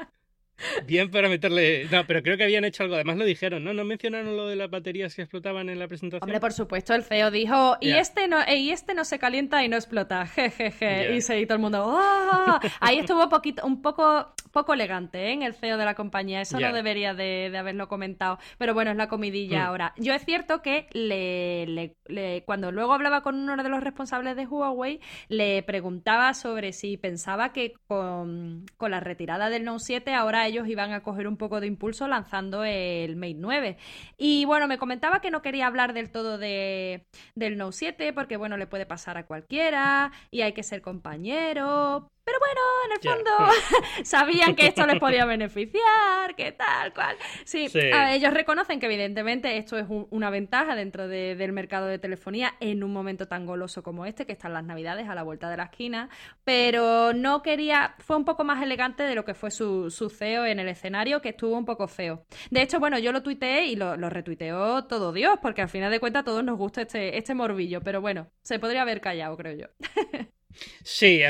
[0.86, 1.86] Bien para meterle.
[1.90, 2.94] No, pero creo que habían hecho algo.
[2.94, 3.74] Además lo dijeron, ¿no?
[3.74, 6.22] ¿No mencionaron lo de las baterías que explotaban en la presentación?
[6.22, 9.68] Hombre, por supuesto, el CEO dijo, y este no, y este no se calienta y
[9.68, 10.26] no explota.
[10.34, 11.14] Jejeje.
[11.14, 11.84] Y se y todo el mundo.
[11.86, 12.58] ¡Oh!
[12.80, 15.32] Ahí estuvo poquito, un poco poco elegante, ¿eh?
[15.32, 16.40] En el CEO de la compañía.
[16.40, 18.38] Eso no debería de, haberlo comentado.
[18.56, 19.66] Pero bueno, es la comidilla mm.
[19.66, 19.92] ahora.
[19.98, 25.00] Yo es cierto que le, cuando luego hablaba con uno de los responsables de Huawei,
[25.28, 30.68] le preguntaba sobre si pensaba que con, con la retirada del Note 7 ahora ellos
[30.68, 33.76] iban a coger un poco de impulso lanzando el Mate 9.
[34.16, 38.36] Y bueno, me comentaba que no quería hablar del todo de, del Note 7 porque
[38.36, 42.10] bueno, le puede pasar a cualquiera y hay que ser compañero.
[42.26, 43.52] Pero bueno, en el fondo
[44.04, 47.16] sabían que esto les podía beneficiar, que tal, cual.
[47.44, 52.82] Sí, ellos reconocen que evidentemente esto es una ventaja dentro del mercado de telefonía en
[52.82, 55.64] un momento tan goloso como este, que están las navidades a la vuelta de la
[55.66, 56.08] esquina,
[56.42, 60.46] pero no quería, fue un poco más elegante de lo que fue su, su CEO
[60.46, 62.26] en el escenario, que estuvo un poco feo.
[62.50, 65.92] De hecho, bueno, yo lo tuiteé y lo, lo retuiteó todo Dios, porque al final
[65.92, 69.36] de cuentas a todos nos gusta este, este morbillo, pero bueno, se podría haber callado,
[69.36, 69.66] creo yo.
[70.82, 71.20] Sí,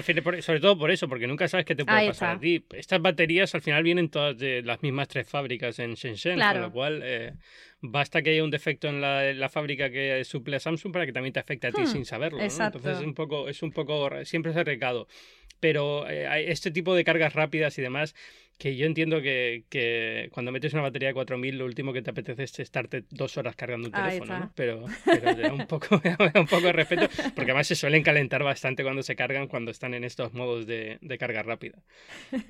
[0.40, 2.64] sobre todo por eso, porque nunca sabes qué te puede pasar a ti.
[2.74, 6.72] Estas baterías al final vienen todas de las mismas tres fábricas en Shenzhen, con lo
[6.72, 7.32] cual eh,
[7.80, 11.32] basta que haya un defecto en la, fábrica que suple a Samsung para que también
[11.32, 12.40] te afecte a ti hmm, sin saberlo.
[12.40, 15.08] Entonces es un poco, es un poco, siempre es arriesgado.
[15.58, 18.14] Pero eh, este tipo de cargas rápidas y demás
[18.58, 22.10] que yo entiendo que, que, cuando metes una batería de 4000 lo último que te
[22.10, 24.52] apetece es estarte dos horas cargando un teléfono, ¿no?
[24.54, 26.00] Pero, pero un, poco,
[26.34, 29.92] un poco de respeto, porque además se suelen calentar bastante cuando se cargan, cuando están
[29.92, 31.78] en estos modos de, de carga rápida.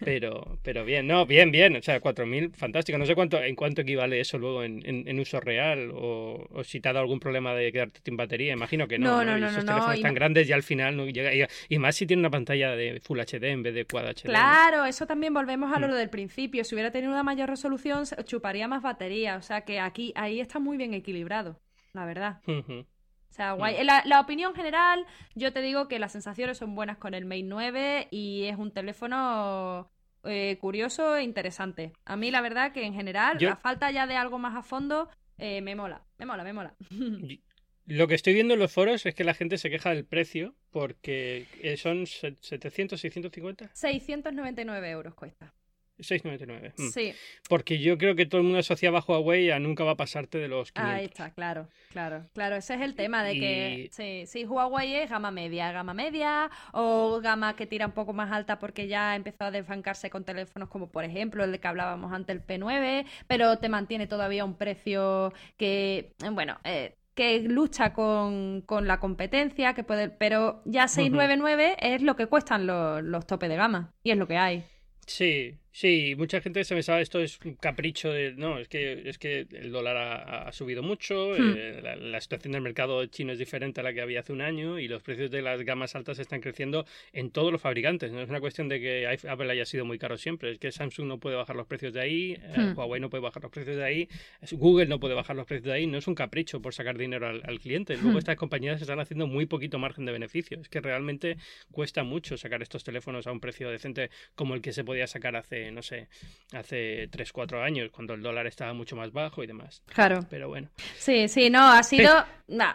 [0.04, 2.98] Pero, pero bien, no, bien, bien, o sea, 4000, fantástico.
[2.98, 6.80] No sé cuánto, en cuánto equivale eso luego en, en, uso real o, o, si
[6.80, 9.24] te ha dado algún problema de quedarte sin batería, imagino que no.
[9.24, 11.34] No, no, Esos teléfonos tan grandes y al final no llega.
[11.34, 14.22] Y, y, más si tiene una pantalla de Full HD en vez de Quad HD.
[14.24, 16.64] Claro, eso también volvemos a lo del principio.
[16.64, 19.36] Si hubiera tenido una mayor resolución, chuparía más batería.
[19.36, 21.60] O sea que aquí, ahí está muy bien equilibrado,
[21.92, 22.40] la verdad.
[22.46, 22.84] O
[23.30, 23.76] sea, guay.
[23.82, 24.08] Mm.
[24.08, 25.04] La, opinión general,
[25.34, 28.72] yo te digo que las sensaciones son buenas con el Mate 9 y es un
[28.72, 29.90] teléfono
[30.24, 31.92] eh, curioso e interesante.
[32.04, 35.08] A mí, la verdad, que en general, la falta ya de algo más a fondo,
[35.38, 36.74] eh, me mola, me mola, me mola.
[37.86, 40.56] Lo que estoy viendo en los foros es que la gente se queja del precio
[40.72, 43.70] porque eh, son 700, 650.
[43.72, 45.54] 699 euros cuesta.
[45.98, 46.72] 6,99.
[46.76, 46.88] Mm.
[46.88, 47.14] Sí.
[47.48, 50.38] Porque yo creo que todo el mundo asociaba a Huawei a nunca va a pasarte
[50.38, 50.94] de los 500.
[50.94, 52.56] Ahí está, claro, claro, claro.
[52.56, 57.20] Ese es el tema de que sí, sí, Huawei es gama media, gama media o
[57.20, 60.90] gama que tira un poco más alta porque ya empezó a desbancarse con teléfonos como
[60.90, 65.32] por ejemplo el de que hablábamos antes, el P9, pero te mantiene todavía un precio
[65.56, 72.02] que, bueno, eh, que lucha con, con la competencia, que puede, pero ya 699 es
[72.02, 74.64] lo que cuestan los, los topes de gama y es lo que hay.
[75.06, 79.18] Sí, Sí, mucha gente se pensaba esto es un capricho de no, es que es
[79.18, 81.54] que el dólar ha, subido mucho, hmm.
[81.54, 84.78] eh, la, situación del mercado chino es diferente a la que había hace un año
[84.78, 88.10] y los precios de las gamas altas están creciendo en todos los fabricantes.
[88.10, 91.08] No es una cuestión de que Apple haya sido muy caro siempre, es que Samsung
[91.08, 92.78] no puede bajar los precios de ahí, eh, hmm.
[92.78, 94.08] Huawei no puede bajar los precios de ahí,
[94.52, 97.26] Google no puede bajar los precios de ahí, no es un capricho por sacar dinero
[97.26, 97.98] al, cliente.
[97.98, 98.18] Luego hmm.
[98.20, 101.36] estas compañías están haciendo muy poquito margen de beneficio, es que realmente
[101.70, 105.36] cuesta mucho sacar estos teléfonos a un precio decente como el que se podía sacar
[105.36, 106.08] hace, no sé,
[106.52, 109.82] hace 3, 4 años, cuando el dólar estaba mucho más bajo y demás.
[109.86, 110.20] Claro.
[110.30, 110.68] Pero bueno.
[110.96, 112.10] Sí, sí, no, ha sido...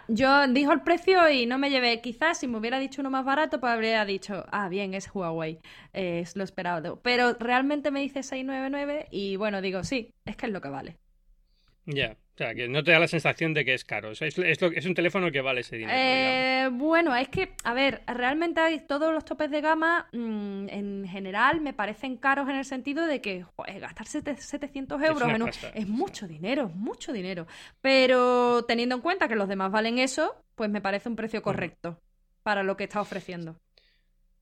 [0.08, 2.02] yo dijo el precio y no me llevé.
[2.02, 5.60] Quizás si me hubiera dicho uno más barato, pues habría dicho, ah, bien, es Huawei,
[5.94, 7.00] es lo esperado.
[7.02, 10.98] Pero realmente me dice 699 y bueno, digo, sí, es que es lo que vale.
[11.86, 12.16] Ya.
[12.42, 14.12] Sea, que no te da la sensación de que es caro.
[14.12, 15.98] es, es, un teléfono que vale ese dinero.
[15.98, 21.08] Eh, bueno, es que, a ver, realmente hay todos los topes de gama, mm, en
[21.08, 23.46] general, me parecen caros en el sentido de que
[23.80, 25.22] gastar 700 euros
[25.74, 27.48] es, mucho dinero, es mucho dinero.
[27.82, 32.00] Pero teniendo en cuenta que los demás valen eso, pues me parece un precio correcto
[32.44, 33.56] para lo que está ofreciendo.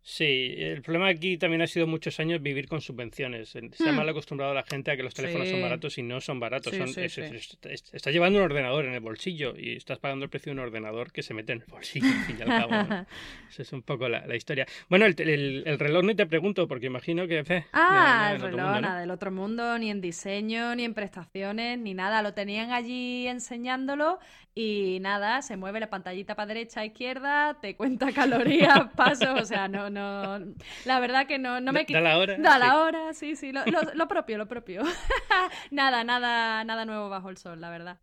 [0.01, 3.49] Sí, el problema aquí también ha sido muchos años vivir con subvenciones.
[3.49, 3.95] Se ha hmm.
[3.95, 6.73] mal acostumbrado a la gente a que los teléfonos son baratos y no son baratos.
[6.73, 11.11] estás llevando un ordenador en el bolsillo y estás pagando el precio de un ordenador
[11.11, 12.07] que se mete en el bolsillo,
[12.41, 12.71] al cabo.
[13.49, 14.65] Esa es un poco la, historia.
[14.89, 17.39] Bueno, el, reloj ni te pregunto, porque imagino que...
[17.39, 21.93] Eh, ah, el reloj, nada del otro mundo, ni en diseño, ni en prestaciones, ni
[21.93, 22.21] nada.
[22.21, 24.19] Lo tenían allí enseñándolo
[24.55, 29.67] y nada, se mueve la pantallita para derecha, izquierda, te cuenta calorías, pasos, o sea,
[29.67, 30.39] no, no,
[30.85, 32.37] la verdad que no, no me Da la hora.
[32.37, 34.83] Da la hora, sí, sí, lo, lo, propio, lo propio.
[35.71, 37.99] nada, nada, nada nuevo bajo el sol, la verdad.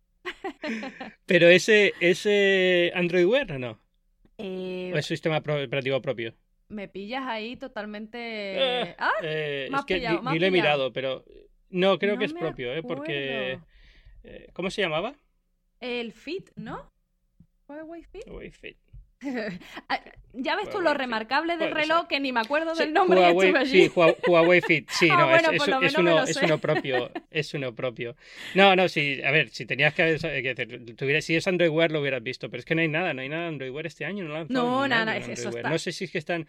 [1.25, 3.79] Pero ese, ese Android Wear o no?
[4.37, 4.91] Eh...
[4.93, 6.33] ¿O es sistema operativo propio?
[6.69, 8.17] Me pillas ahí totalmente.
[8.19, 11.23] Eh, ah, eh, es que ni, lo he mirado, pero
[11.69, 12.83] no creo que es propio, ¿eh?
[12.83, 13.59] Porque
[14.23, 15.15] eh, ¿cómo se llamaba?
[15.79, 16.91] El Fit, ¿no?
[17.67, 18.27] ¿Huawei Fit?
[18.27, 18.77] Huawei Fit.
[19.89, 19.99] Ah,
[20.33, 23.91] ya ves tú lo remarcable del reloj que ni me acuerdo del nombre Huawei, Sí,
[24.27, 24.89] Huawei Fit.
[24.89, 25.81] Sí, ah, no, es, uno,
[26.23, 27.11] es, uno, propio.
[27.31, 28.15] Es uno propio.
[28.53, 32.21] No, no, sí, a ver, si tenías que, decir, si es Android Wear lo hubieras
[32.21, 34.25] visto, pero es que no hay nada, no hay nada Android Wear este año.
[34.25, 36.47] No, no nada, es eso No sé si es que están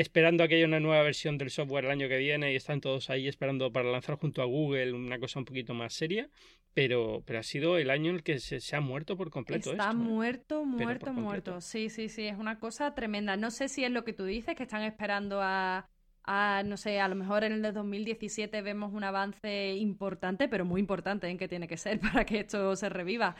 [0.00, 2.80] esperando a que haya una nueva versión del software el año que viene y están
[2.80, 6.30] todos ahí esperando para lanzar junto a Google una cosa un poquito más seria,
[6.72, 9.72] pero, pero ha sido el año en el que se, ha muerto por completo.
[9.72, 9.94] Está ¿eh?
[9.94, 11.60] muerto, muerto, muerto.
[11.60, 13.36] Sí, sí, sí, es una cosa tremenda.
[13.36, 15.88] No sé si es lo que tú dices, que están esperando a,
[16.30, 20.66] a, no sé, a lo mejor en el de 2017 vemos un avance importante, pero
[20.66, 23.34] muy importante en que tiene que ser para que esto se reviva.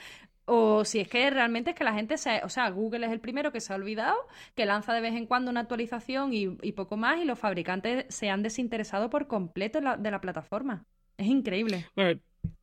[0.47, 2.41] O si es que realmente es que la gente se...
[2.45, 4.17] O sea, Google es el primero que se ha olvidado,
[4.55, 8.31] que lanza de vez en cuando una actualización y, poco más, y los fabricantes se
[8.31, 10.87] han desinteresado por completo de la plataforma.
[11.19, 11.85] Es increíble.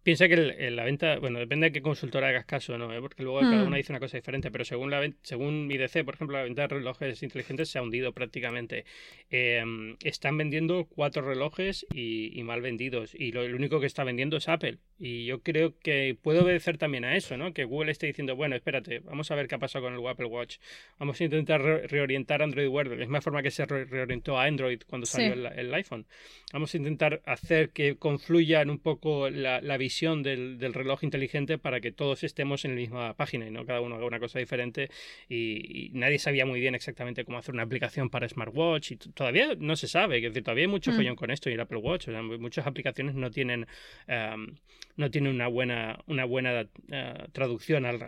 [0.05, 0.37] Piensa que
[0.69, 2.93] la venta, bueno, depende de qué consultora hagas caso, ¿no?
[2.93, 3.01] ¿Eh?
[3.01, 3.65] Porque luego cada hmm.
[3.65, 6.67] una dice una cosa diferente, pero según la según IDC, por ejemplo, la venta de
[6.67, 8.85] relojes inteligentes se ha hundido prácticamente.
[9.31, 14.37] Em, están vendiendo cuatro relojes y, mal vendidos, y lo, el único que está vendiendo
[14.37, 14.77] es Apple.
[14.99, 17.51] Y yo creo que puede obedecer también a eso, ¿no?
[17.55, 20.27] Que Google esté diciendo, bueno, espérate, vamos a ver qué ha pasado con el Apple
[20.27, 20.57] Watch.
[20.99, 24.83] Vamos a intentar reorientar Android Wear de la misma forma que se reorientó a Android
[24.87, 26.05] cuando salió el, iPhone.
[26.53, 31.79] Vamos a intentar hacer que confluyan un poco la, la visión del, reloj inteligente para
[31.79, 34.89] que todos estemos en la misma página y no cada uno haga una cosa diferente
[35.29, 39.75] y, nadie sabía muy bien exactamente cómo hacer una aplicación para smartwatch y todavía no
[39.75, 40.95] se sabe, que todavía hay mucho mm.
[40.95, 43.67] follón con esto y el Apple Watch, muchas aplicaciones no tienen
[44.07, 44.55] em,
[44.97, 47.99] no tienen una buena una buena eh, traducción al,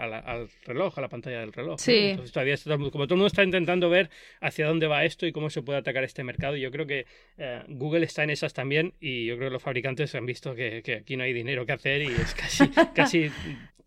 [0.65, 1.79] reloj, a la pantalla del reloj.
[1.87, 4.09] Entonces todavía como todo el mundo está intentando ver
[4.41, 7.05] hacia dónde va esto y cómo se puede atacar este mercado, y yo creo que
[7.37, 10.81] eh, Google está en esas también y yo creo que los fabricantes han visto que,
[10.83, 13.31] que aquí no hay dinero que hacer y es casi, casi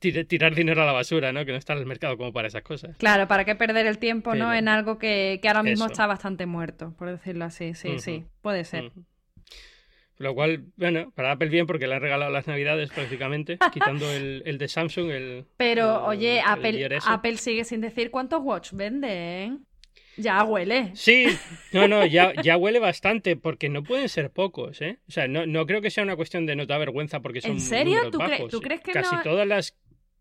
[0.00, 1.44] tirar dinero a la basura, ¿no?
[1.44, 2.96] Que no está en el mercado como para esas cosas.
[2.96, 4.52] Claro, ¿para qué perder el tiempo, ¿no?
[4.54, 7.74] En algo que, que ahora mismo está bastante muerto, por decirlo así.
[7.74, 8.92] Sí, sí, puede ser.
[10.20, 14.42] Lo cual, bueno, para Apple bien porque le han regalado las navidades prácticamente, quitando el,
[14.44, 15.46] el, de Samsung, el...
[15.56, 19.64] Pero, oye, Apple, Apple sigue sin decir cuántos watch venden.
[20.18, 20.90] Ya huele.
[20.92, 21.24] Sí,
[21.72, 24.98] no, no, ya, ya huele bastante, porque no pueden ser pocos, ¿eh?
[25.08, 27.52] O sea, no, no creo que sea una cuestión de no da vergüenza porque son
[27.52, 28.10] ¿En serio?
[28.10, 28.18] ¿Tú,
[28.50, 29.74] ¿Tú, crees que casi todas las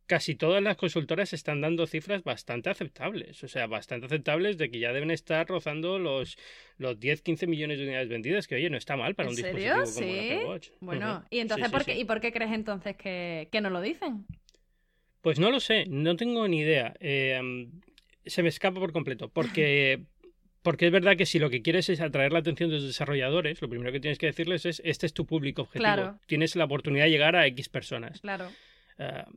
[0.10, 4.80] Casi todas las consultoras están dando cifras bastante aceptables, o sea, bastante aceptables de que
[4.80, 6.36] ya deben estar rozando los,
[6.80, 10.00] los 10-15 millones de unidades vendidas, que oye, no está mal para un dispositivo como
[10.00, 10.70] el Apple Watch.
[10.80, 14.26] Bueno, ¿y entonces ¿por, qué, ¿y por qué crees entonces que, que no lo dicen?
[15.22, 16.96] Pues no lo sé, no tengo ni idea.
[17.00, 17.70] Eh,
[18.26, 20.02] se me escapa por completo, porque
[20.64, 23.62] porque es verdad que si lo que quieres es atraer la atención de los desarrolladores,
[23.62, 26.20] lo primero que tienes que decirles es, este es tu público objetivo.
[26.26, 28.22] Tienes la oportunidad de llegar a X personas.
[28.22, 28.50] Claro.
[28.98, 29.28] Ah,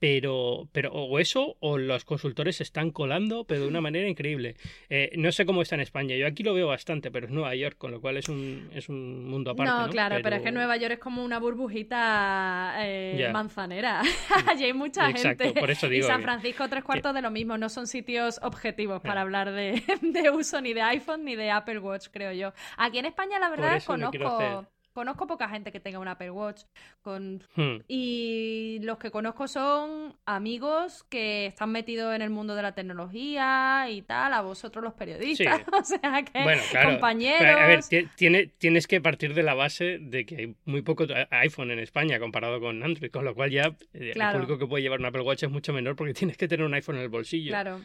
[0.00, 4.56] pero, pero o eso o los consultores se están colando, pero de una manera increíble.
[4.88, 7.54] Eh, no sé cómo está en España, yo aquí lo veo bastante, pero es Nueva
[7.54, 9.70] York, con lo cual es un, es un mundo aparte.
[9.70, 10.36] No, claro, pero...
[10.36, 14.00] es que Nueva York es como una burbujita eh, manzanera.
[14.48, 15.52] Allí hay mucha gente.
[15.52, 19.02] Por eso digo y San Francisco, tres cuartos de lo mismo, no son sitios objetivos
[19.02, 22.54] para hablar de, de, uso ni de iPhone ni de Apple Watch, creo yo.
[22.78, 24.66] Aquí en España, la verdad, conozco.
[25.00, 26.64] Conozco poca gente que tenga un Apple Watch.
[27.00, 27.42] Con...
[27.56, 27.78] Hmm.
[27.88, 33.86] Y los que conozco son amigos que están metidos en el mundo de la tecnología
[33.88, 35.62] y tal, a vosotros los periodistas.
[35.72, 36.44] o sea que
[36.84, 37.40] compañeros.
[37.40, 41.78] A ver, tienes que partir de la base de que hay muy poco iPhone en
[41.78, 45.06] España comparado con Android, con lo cual ya eh, el público que puede llevar un
[45.06, 47.52] Apple Watch es mucho menor porque tienes que tener un iPhone en el bolsillo.
[47.52, 47.80] Claro.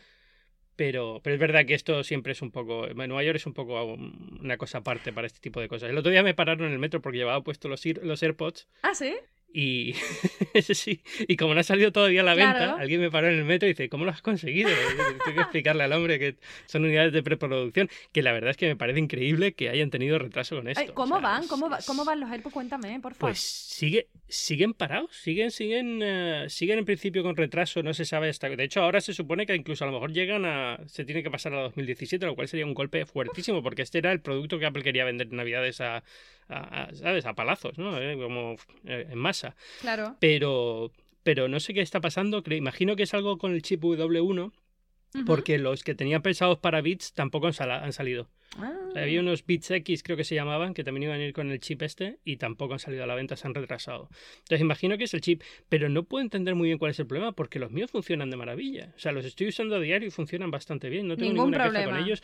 [0.75, 2.87] Pero, pero es verdad que esto siempre es un poco.
[2.93, 5.89] Nueva York es un poco una cosa aparte para este tipo de cosas.
[5.89, 8.67] El otro día me pararon en el metro porque llevaba puesto los, los AirPods.
[8.81, 9.15] Ah, sí.
[9.57, 9.93] Y
[10.73, 13.45] sí, y como no ha salido todavía a la venta, alguien me paró en el
[13.45, 14.69] metro y dice, ¿cómo lo has conseguido?
[15.23, 18.67] Tengo que explicarle al hombre que son unidades de preproducción, que la verdad es que
[18.67, 20.93] me parece increíble que hayan tenido retraso con esto.
[20.93, 21.47] ¿Cómo van?
[21.47, 22.53] ¿Cómo, ¿Cómo van los AirPods?
[22.53, 23.31] Cuéntame, por favor.
[23.31, 28.27] Pues sigue, siguen parados, siguen, siguen, eh, siguen en principio con retraso, no se sabe
[28.27, 28.49] hasta...
[28.49, 30.79] De hecho, ahora se supone que incluso a lo mejor llegan a...
[30.85, 34.11] se tiene que pasar a 2017, lo cual sería un golpe fuertísimo, porque este era
[34.11, 36.03] el producto que Apple quería vender en Navidades a
[36.49, 37.25] a, ¿sabes?
[37.25, 37.99] A palazos, ¿no?
[37.99, 38.55] Eh, como
[38.85, 39.55] eh, en masa.
[39.81, 40.15] Claro.
[40.19, 40.91] Pero,
[41.23, 42.43] pero no sé qué está pasando.
[42.49, 44.51] Imagino que es algo con el chip W1,
[45.25, 48.29] porque los que tenían pensados para bits tampoco han salido.
[48.57, 48.73] Ah.
[48.95, 51.59] Había unos Bits X, creo que se llamaban, que también iban a ir con el
[51.59, 54.09] chip este y tampoco han salido a la venta, se han retrasado.
[54.37, 57.07] Entonces imagino que es el chip, pero no puedo entender muy bien cuál es el
[57.07, 58.93] problema porque los míos funcionan de maravilla.
[58.95, 61.85] O sea, los estoy usando a diario y funcionan bastante bien, no tengo ninguna queja
[61.85, 62.23] con ellos.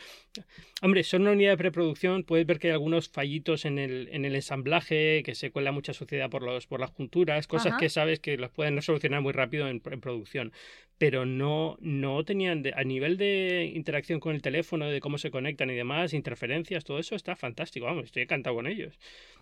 [0.80, 4.24] Hombre, son una unidad de preproducción, puedes ver que hay algunos fallitos en el, en
[4.24, 8.20] el ensamblaje, que se cuela mucha suciedad por, los, por las junturas, cosas que sabes
[8.20, 10.52] que los pueden solucionar muy rápido en, producción
[10.98, 15.68] pero no, no tenían a nivel de interacción con el teléfono, de cómo se conectan
[15.70, 18.98] y demás, interferencias todo eso está fantástico, vamos, estoy encantado con ellos.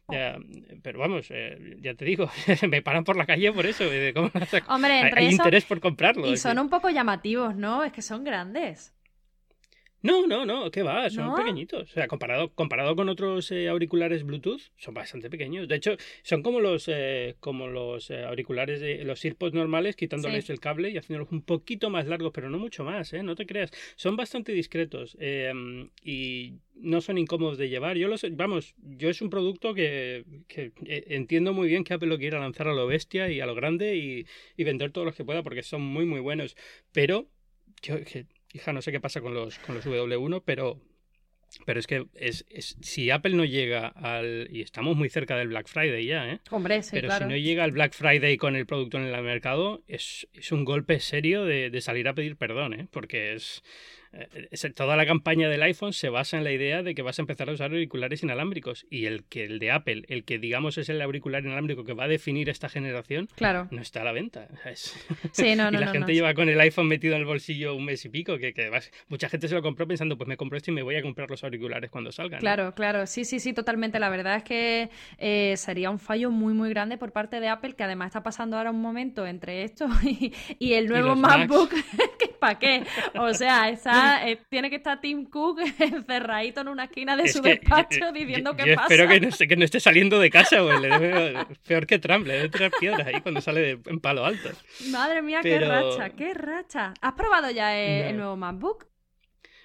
[0.07, 0.13] Oh.
[0.83, 2.29] pero vamos, eh, ya te digo,
[2.69, 3.85] me paran por la calle por eso.
[4.69, 6.27] Hombre, hay, interés por comprarlo.
[6.27, 7.85] Y son un poco llamativos, ¿no?
[7.85, 8.93] Es que son grandes.
[10.03, 11.11] No, no, no, ¿qué va?
[11.11, 11.91] Son pequeñitos.
[11.91, 15.69] O sea, comparado, comparado con otros eh, auriculares Bluetooth, son bastante pequeños.
[15.69, 20.49] De hecho, son como los, eh, como los eh, auriculares de los AirPods normales, quitándoles
[20.49, 23.23] el cable y haciéndolos un poquito más largos, pero no mucho más, ¿eh?
[23.23, 23.71] No te creas.
[23.97, 27.99] Son bastante discretos em, y no son incómodos de llevar.
[27.99, 32.19] Yo los, vamos, yo es un producto que, que entiendo muy bien que Apple lo
[32.19, 35.25] quiera lanzar a lo bestia y a lo grande y, y vender todos los que
[35.27, 36.57] pueda porque son muy, muy buenos.
[36.93, 37.29] Pero
[37.83, 40.81] yo, que hija, no sé qué pasa con los, con los W1, pero,
[41.67, 42.45] pero es que es,
[42.81, 44.49] si Apple no llega al...
[44.51, 46.41] Y estamos muy cerca del Black Friday ya, ¿eh?
[46.51, 49.83] Hombre, sí, Pero si no llega al Black Friday con el producto en el mercado,
[49.89, 52.89] es, es un golpe serio de, de, salir a pedir perdón, ¿eh?
[52.91, 53.63] Porque es...
[54.13, 57.23] Eh, toda la campaña del iPhone se basa en la idea de que vas a
[57.23, 60.89] empezar a usar auriculares inalámbricos y el que el de Apple, el que digamos es
[60.89, 63.69] el auricular inalámbrico que va a definir esta generación, claro.
[63.71, 64.49] no está a la venta.
[65.33, 67.85] Sí, no, no, y la gente lleva con el iPhone metido en el bolsillo un
[67.85, 68.71] mes y pico, que, que
[69.09, 71.31] mucha gente se lo compró pensando, pues me compro esto y me voy a comprar
[71.31, 72.41] los auriculares cuando salgan.
[72.41, 73.99] Claro, claro, sí, sí, sí, totalmente.
[73.99, 77.75] La verdad es que eh, sería un fallo muy, muy grande por parte de Apple,
[77.75, 79.89] que además está pasando ahora un momento entre esto
[80.59, 81.71] y, el nuevo MacBook,
[82.19, 82.85] que ¿para qué?
[83.15, 87.41] O sea, está, eh, tiene que estar Tim Cook encerradito en una esquina de su
[87.43, 88.83] despacho diciendo qué pasa.
[88.83, 90.81] Espero que no, esté, que no esté saliendo de casa, güey.
[91.67, 94.51] peor que Trump, le debe tener piedras ahí cuando sale en palo alto.
[94.91, 96.95] Madre mía, qué racha, qué racha.
[97.01, 98.87] ¿Has probado ya el, nuevo MacBook?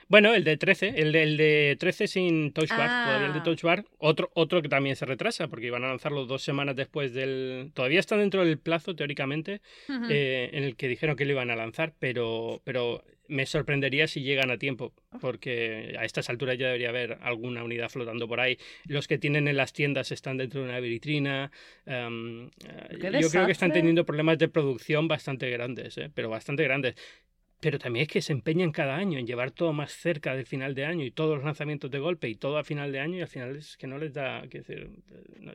[0.08, 3.40] Bueno, el de 13, el de, el de 13 sin Touch Bar, todavía el de
[3.40, 3.44] ah.
[3.44, 7.12] Touch Bar, otro, otro que también se retrasa porque iban a lanzarlo dos semanas después
[7.14, 7.72] del...
[7.74, 9.62] Todavía está dentro del plazo, teóricamente,
[10.10, 14.22] eh, en el que dijeron que lo iban a lanzar, pero, pero me sorprendería si
[14.22, 18.58] llegan a tiempo, porque a estas alturas ya debería haber alguna unidad flotando por ahí.
[18.86, 21.52] Los que tienen en las tiendas están dentro de una vitrina.
[21.86, 22.50] Em,
[23.20, 26.12] yo creo que están teniendo problemas de producción bastante grandes, ¿eh?
[26.14, 26.96] pero bastante grandes.
[27.62, 30.76] Pero también es que se empeñan cada año en llevar todo más cerca del final
[30.76, 33.22] de año y todos los lanzamientos de golpe y todo a final de año y
[33.22, 34.92] al final es que no les da, decir,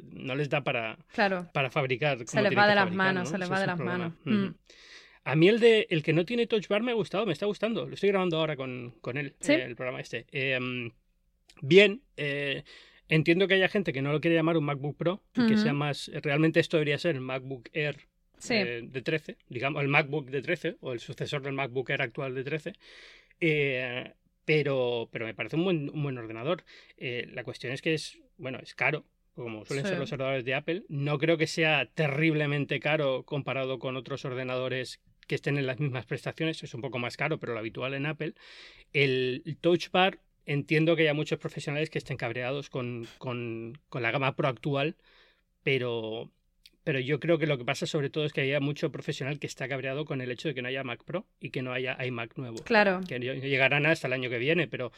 [0.02, 0.98] no, les da para,
[1.52, 2.18] para fabricar.
[2.26, 4.14] se les va de las manos, se les va de las manos.
[5.24, 7.46] A mí el de el que no tiene touch bar me ha gustado, me está
[7.46, 7.86] gustando.
[7.86, 10.26] Lo estoy grabando ahora con, con él, el programa este.
[10.32, 10.90] Em,
[11.60, 12.64] bien, eh,
[13.08, 16.10] entiendo que haya gente que no lo quiere llamar un MacBook Pro, que sea más.
[16.22, 18.08] Realmente esto debería ser MacBook Air
[18.48, 22.34] eh, de 13, digamos, el MacBook de 13 o el sucesor del MacBook Air actual
[22.34, 22.72] de 13.
[23.40, 24.12] Eh,
[24.44, 26.64] pero, pero me parece un buen, un buen ordenador.
[26.96, 29.04] Eh, la cuestión es que es, bueno, es caro,
[29.34, 30.84] como suelen ser los ordenadores de Apple.
[30.88, 35.00] No creo que sea terriblemente caro comparado con otros ordenadores
[35.30, 36.60] que estén en las mismas prestaciones.
[36.64, 38.34] Es un poco más caro, pero lo habitual en Apple.
[38.92, 44.10] El Touch Bar, entiendo que haya muchos profesionales que estén cabreados con, con, con la
[44.10, 44.96] gama Pro actual,
[45.62, 46.32] pero
[46.82, 49.46] pero yo creo que lo que pasa sobre todo es que haya mucho profesional que
[49.46, 51.96] está cabreado con el hecho de que no haya Mac Pro y que no haya
[52.04, 52.56] iMac nuevo.
[52.64, 53.00] Claro.
[53.06, 54.90] Que llegarán hasta el año que viene, pero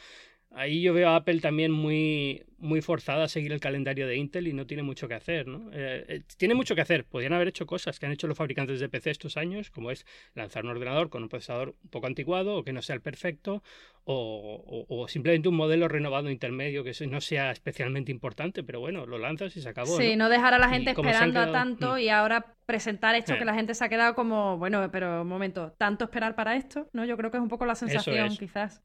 [0.53, 4.47] ahí yo veo a Apple también muy, muy forzada a seguir el calendario de Intel
[4.47, 5.69] y no tiene mucho que hacer, ¿no?
[5.73, 7.05] Eh, eh, tiene mucho que hacer.
[7.05, 10.05] Podrían haber hecho cosas que han hecho los fabricantes de PC estos años, como es
[10.35, 13.63] lanzar un ordenador con un procesador un poco anticuado o que no sea el perfecto,
[14.05, 19.55] o, simplemente un modelo renovado intermedio que no sea especialmente importante, pero bueno, lo lanzas
[19.55, 19.97] y se acabó.
[19.97, 21.99] Sí, no, dejar a la gente esperando tanto mm.
[21.99, 23.45] y ahora presentar esto que eh.
[23.45, 26.89] la gente se ha quedado como, bueno, pero un momento, ¿tanto esperar para esto?
[26.93, 27.05] ¿No?
[27.05, 28.81] Yo creo que es un poco la sensación, quizás.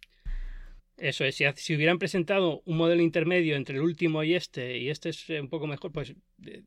[0.99, 5.11] Eso es, si, hubieran presentado un modelo intermedio entre el último y este, y este
[5.11, 6.15] es eh, un poco mejor, pues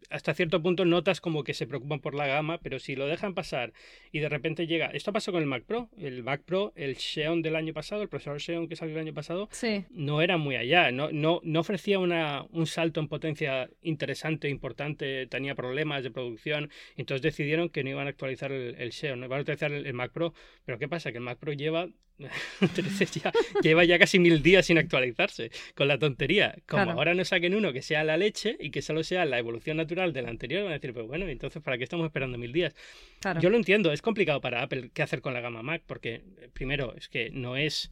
[0.10, 3.34] hasta cierto punto notas como que se preocupan por la gama, pero si lo dejan
[3.34, 3.74] pasar
[4.12, 7.42] y de repente llega, esto pasó con el Mac Pro, el Mac Pro, el Xeon
[7.42, 9.50] del año pasado, el procesador Xeon que salió el año pasado,
[9.90, 15.28] no era muy allá, no, no, no ofrecía una, un salto en potencia interesante, importante,
[15.28, 19.38] tenía problemas de producción, entonces decidieron que no iban a actualizar el, Xeon, no iban
[19.38, 20.34] a actualizar el, Mac Pro,
[20.66, 21.12] pero ¿qué pasa?
[21.12, 21.90] Que el Mac Pro lleva,
[23.24, 26.56] ya, lleva ya casi mil días sin actualizarse, con la tontería.
[26.68, 29.78] Como ahora no saquen uno que sea la leche y que solo sea la evolución
[29.78, 32.76] natural del anterior, van a decir, pues bueno, entonces ¿para qué estamos esperando mil días?
[33.40, 36.50] Yo lo entiendo, es complicado para Apple qué hacer con la gama Mac, porque eh,
[36.54, 37.90] primero es que no es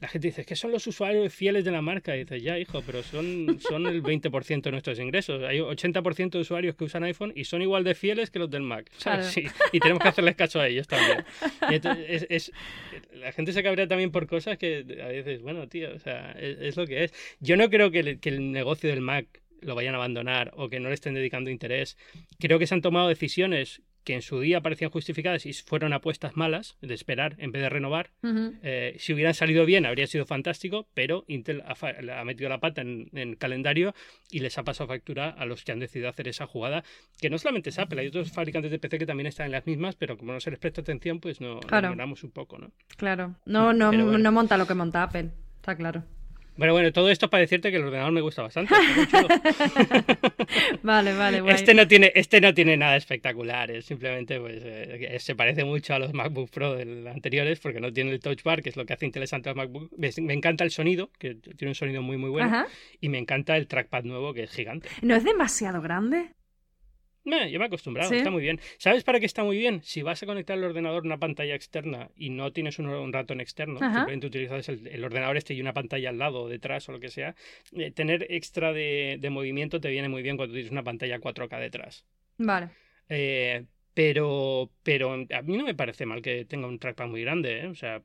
[0.00, 2.16] la gente dice, que son los usuarios fieles de la marca.
[2.16, 5.42] Y dices, ya, hijo, pero son, son el 20% de nuestros ingresos.
[5.42, 8.62] Hay 80% de usuarios que usan iPhone y son igual de fieles que los del
[8.62, 8.90] Mac.
[9.22, 11.24] Sí, y tenemos que hacerles caso a ellos también.
[12.08, 12.52] es,
[13.14, 16.76] la gente se cabrea también por cosas que a veces, bueno, tío, o sea, es,
[16.76, 17.12] lo que es.
[17.40, 19.26] Yo no creo que que el negocio del Mac
[19.60, 21.96] lo vayan a abandonar o que no le estén dedicando interés.
[22.38, 26.36] Creo que se han tomado decisiones que en su día parecían justificadas y fueron apuestas
[26.36, 28.10] malas de esperar en vez de renovar.
[28.62, 33.08] Eh, si hubieran salido bien habría sido fantástico, pero Intel ha, metido la pata en,
[33.12, 33.94] el calendario
[34.30, 36.84] y les ha pasado factura a los que han decidido hacer esa jugada,
[37.20, 39.66] que no solamente es Apple, hay otros fabricantes de PC que también están en las
[39.66, 41.92] mismas, pero como no se les presta atención, pues no claro.
[41.92, 42.72] un poco, ¿no?
[42.96, 46.04] Claro, no, no, no monta lo que monta Apple, está claro.
[46.60, 48.74] Bueno, bueno, todo esto para decirte que el ordenador me gusta bastante.
[50.82, 55.34] vale, vale, Este no tiene, este no tiene nada espectacular, es simplemente pues eh, se
[55.34, 56.76] parece mucho a los MacBook Pro
[57.10, 59.56] anteriores porque no tiene el Touch Bar, que es lo que hace interesante a los
[59.56, 59.90] MacBook.
[59.96, 62.66] Me, encanta el sonido, que tiene un sonido muy muy bueno,
[63.00, 64.90] y me encanta el trackpad nuevo que es gigante.
[65.00, 66.34] ¿No es demasiado grande?
[67.24, 68.60] Yo me he acostumbrado, está muy bien.
[68.78, 69.82] ¿Sabes para qué está muy bien?
[69.82, 73.78] Si vas a conectar el ordenador una pantalla externa y no tienes un, ratón externo,
[73.78, 77.08] simplemente utilizas el, ordenador este y una pantalla al lado o detrás o lo que
[77.08, 77.34] sea,
[77.76, 82.04] eh, tener extra de, movimiento te viene muy bien cuando tienes una pantalla 4K detrás.
[82.38, 82.70] Vale.
[83.08, 87.60] Eh, pero, pero a mí no me parece mal que tenga un trackpad muy grande,
[87.60, 87.66] ¿eh?
[87.66, 88.02] O sea,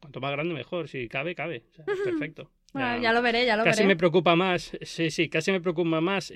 [0.00, 0.88] cuanto más grande mejor.
[0.88, 1.64] Si cabe, cabe.
[2.04, 2.50] perfecto.
[2.74, 3.76] ya, lo veré, ya lo veré.
[3.76, 6.32] Casi me preocupa más, sí, sí, casi me preocupa más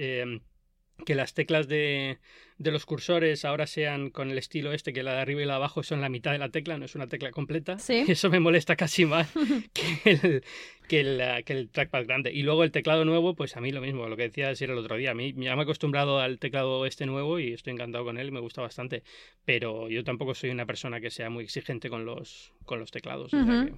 [1.04, 2.18] que las teclas de,
[2.58, 5.54] de, los cursores ahora sean con el estilo este, que la de arriba y la
[5.54, 7.78] de abajo son la mitad de la tecla, no es una tecla completa.
[7.78, 8.04] ¿Sí?
[8.08, 9.32] Eso me molesta casi más
[9.72, 10.44] que el,
[10.88, 12.32] que, el, que el trackpad grande.
[12.32, 14.78] Y luego el teclado nuevo, pues a mí lo mismo, lo que decía decir el
[14.78, 15.10] otro día.
[15.12, 18.32] A mí ya me he acostumbrado al teclado este nuevo y estoy encantado con él
[18.32, 19.02] me gusta bastante.
[19.44, 23.32] Pero yo tampoco soy una persona que sea muy exigente con los, con los teclados.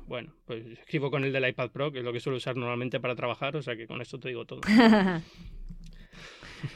[0.07, 3.01] bueno, pues escribo con el del iPad Pro, que es lo que suelo usar normalmente
[3.01, 4.61] para trabajar, o sea que con esto te digo todo.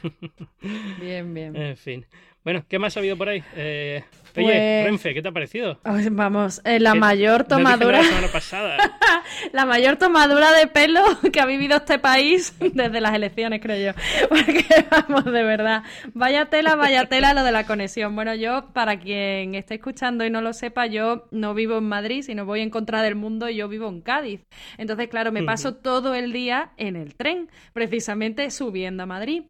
[1.00, 1.56] Bien, bien.
[1.56, 2.06] En fin.
[2.48, 3.42] Bueno, ¿qué más ha habido por ahí?
[3.56, 4.02] Eh,
[4.34, 5.78] oye, pues Renfe, ¿qué te ha parecido?
[6.12, 8.00] Vamos, eh, la mayor tomadura.
[8.00, 8.78] la pasada.
[9.52, 14.00] la mayor tomadura de pelo que ha vivido este país desde las elecciones, creo yo.
[14.30, 15.82] Porque vamos, de verdad.
[16.14, 18.14] Vaya tela, vaya tela lo de la conexión.
[18.14, 22.22] Bueno, yo, para quien esté escuchando y no lo sepa, yo no vivo en Madrid,
[22.22, 24.40] sino voy en contra del mundo y yo vivo en Cádiz.
[24.78, 29.42] Entonces, claro, me paso todo el día en el tren, precisamente subiendo a Madrid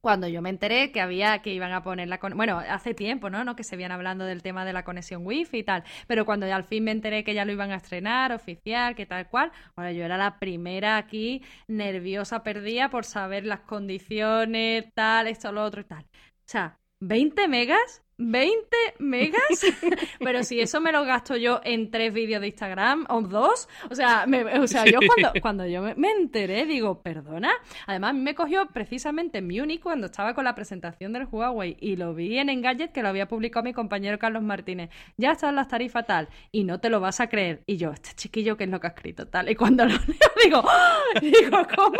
[0.00, 3.44] cuando yo me enteré que había que iban a poner la bueno hace tiempo no
[3.44, 6.46] no que se habían hablando del tema de la conexión wifi y tal pero cuando
[6.46, 9.90] al fin me enteré que ya lo iban a estrenar oficial que tal cual bueno
[9.92, 15.80] yo era la primera aquí nerviosa perdida por saber las condiciones tal esto lo otro
[15.80, 16.04] y tal.
[16.04, 18.66] O sea 20 megas 20
[18.98, 19.42] megas,
[20.20, 23.94] pero si eso me lo gasto yo en tres vídeos de Instagram o dos, o
[23.94, 24.26] sea,
[24.60, 27.50] o sea yo cuando, cuando yo me, enteré, digo, perdona,
[27.86, 31.76] además a mí me cogió precisamente en Múnich cuando estaba con la presentación del Huawei
[31.80, 35.54] y lo vi en Engadget que lo había publicado mi compañero Carlos Martínez, ya están
[35.54, 38.64] las tarifas tal, y no te lo vas a creer, y yo, este chiquillo, ¿qué
[38.64, 39.50] es lo que ha escrito tal?
[39.50, 40.64] Y cuando lo leo, digo,
[41.20, 41.96] digo, ¿cómo?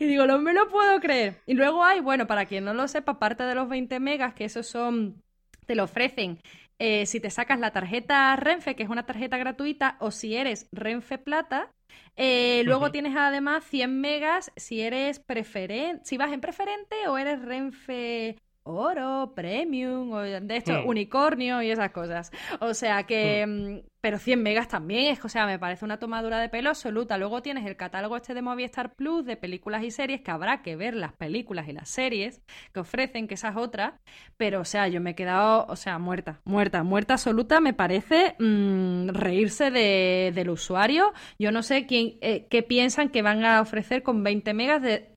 [0.00, 1.42] Y digo, no me lo puedo creer.
[1.46, 4.44] Y luego hay, bueno, para quien no lo sepa, parte de los 20 megas, que
[4.44, 5.21] esos son
[5.66, 6.38] te lo ofrecen
[6.84, 10.66] eh, si te sacas la tarjeta Renfe, que es una tarjeta gratuita, o si eres
[10.72, 11.70] Renfe Plata.
[12.16, 17.40] Eh, luego tienes además 100 megas si eres preferente, si vas en preferente o eres
[17.40, 20.88] Renfe oro, premium, o de esto, hmm.
[20.88, 22.30] unicornio y esas cosas.
[22.60, 23.74] O sea que, hmm.
[23.74, 27.18] mm, pero 100 megas también es, o sea, me parece una tomadura de pelo absoluta.
[27.18, 30.74] Luego tienes el catálogo este de Movistar Plus de películas y series, que habrá que
[30.74, 32.42] ver las películas y las series
[32.72, 33.94] que ofrecen, que esas otras.
[34.36, 37.60] Pero, o sea, yo me he quedado, o sea, muerta, muerta, muerta absoluta.
[37.60, 41.12] Me parece mm, reírse de, del usuario.
[41.38, 45.11] Yo no sé quién, eh, qué piensan que van a ofrecer con 20 megas de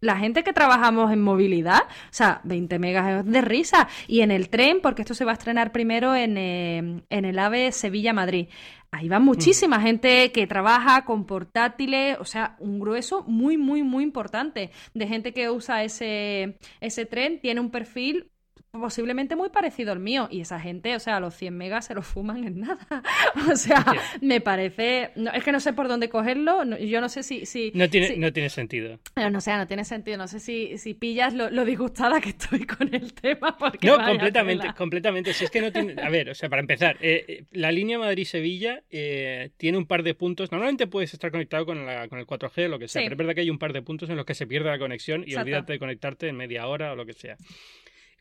[0.00, 3.88] la gente que trabajamos en movilidad, o sea, 20 megas de risa.
[4.06, 7.72] Y en el tren, porque esto se va a estrenar primero en, eh, el AVE
[7.72, 8.48] Sevilla-Madrid.
[8.90, 14.02] Ahí va muchísima gente que trabaja con portátiles, o sea, un grueso muy, muy, muy
[14.02, 18.30] importante de gente que usa ese, ese tren, tiene un perfil
[18.70, 20.28] posiblemente muy parecido al mío.
[20.30, 23.02] Y esa gente, o sea, los 100 megas se los fuman en nada.
[23.50, 23.84] o sea,
[24.20, 25.10] me parece.
[25.34, 26.64] es que no sé por dónde cogerlo.
[26.78, 27.46] yo no sé si.
[27.46, 28.98] si no, tiene, no tiene sentido.
[29.14, 30.16] Pero no sé, no tiene sentido.
[30.16, 33.56] No sé si, si pillas lo, disgustada que estoy con el tema.
[33.56, 35.32] Porque no, completamente, completamente.
[35.32, 36.00] Si es que no tiene.
[36.02, 40.02] A ver, o sea, para empezar, eh, eh, la línea Madrid-Sevilla eh, tiene un par
[40.02, 40.52] de puntos.
[40.52, 43.18] Normalmente puedes estar conectado con, la, con el 4G o lo que sea, pero es
[43.18, 45.34] verdad que hay un par de puntos en los que se pierde la conexión y
[45.34, 47.36] olvídate de conectarte en media hora o lo que sea.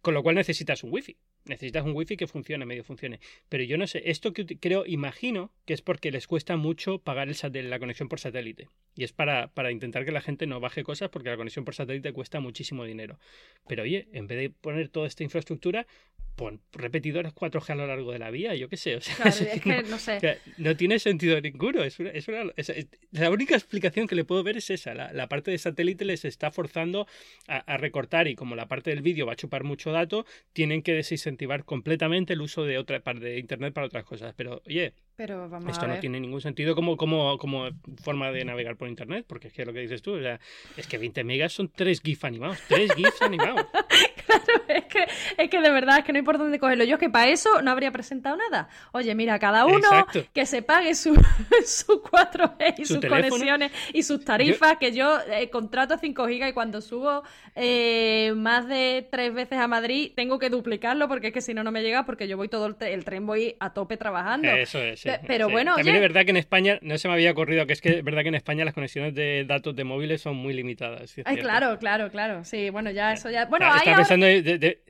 [0.02, 1.18] Con lo cual necesitas un wifi.
[1.46, 3.20] Necesitas un wifi que funcione, medio funcione.
[3.50, 7.30] Pero yo no sé, esto que creo, imagino que es porque les cuesta mucho pagar
[7.30, 8.70] el la conexión por satélite.
[8.96, 11.76] Y es para, para intentar que la gente no baje cosas porque la conexión por
[11.76, 13.20] satélite cuesta muchísimo dinero.
[13.68, 15.88] Pero oye, en vez de poner toda esta infraestructura,
[16.38, 18.96] pon repetidores 4G a lo largo de la vía, yo qué sé.
[18.96, 20.40] O sea, es que no sé.
[20.58, 21.84] No tiene sentido ninguno.
[21.84, 22.28] Es es
[23.12, 24.94] la única explicación que le puedo ver es esa.
[24.94, 27.08] La, parte de satélite les está forzando
[27.48, 30.94] a, recortar y como la parte del vídeo va a chupar mucho dato, tienen que
[30.94, 34.34] desincentivar completamente el uso de otra parte de Internet para otras cosas.
[34.36, 37.70] Pero oye, pero vamos Esto no tiene ningún sentido como, como, como
[38.04, 40.40] forma de navegar por internet, porque es que lo que dices tú, o sea,
[40.78, 43.66] es que 20 megas son 3 GIFs animados, 3 GIFs animados.
[44.46, 45.08] claro, es que,
[45.38, 46.84] es que de verdad es que no hay por dónde cogerlo.
[46.84, 48.70] Yo es que para eso no habría presentado nada.
[48.92, 51.16] Oye, mira, cada uno que se pague su,
[51.66, 56.54] su 4G y sus conexiones y sus tarifas, que yo eh, contrato 5 gigas y
[56.54, 57.24] cuando subo
[57.56, 61.64] eh, más de tres veces a Madrid tengo que duplicarlo porque es que si no,
[61.64, 64.50] no me llega porque yo voy todo el, el tren, voy a tope trabajando.
[64.50, 67.66] Eso es pero bueno, También es verdad que en España, no se me había ocurrido,
[67.66, 70.36] que es que es verdad que en España las conexiones de datos de móviles son
[70.36, 71.16] muy limitadas.
[71.26, 72.44] Ay, claro, claro, claro.
[72.44, 73.46] Sí, bueno, ya eso ya.
[73.46, 74.84] Bueno, hay pensando de,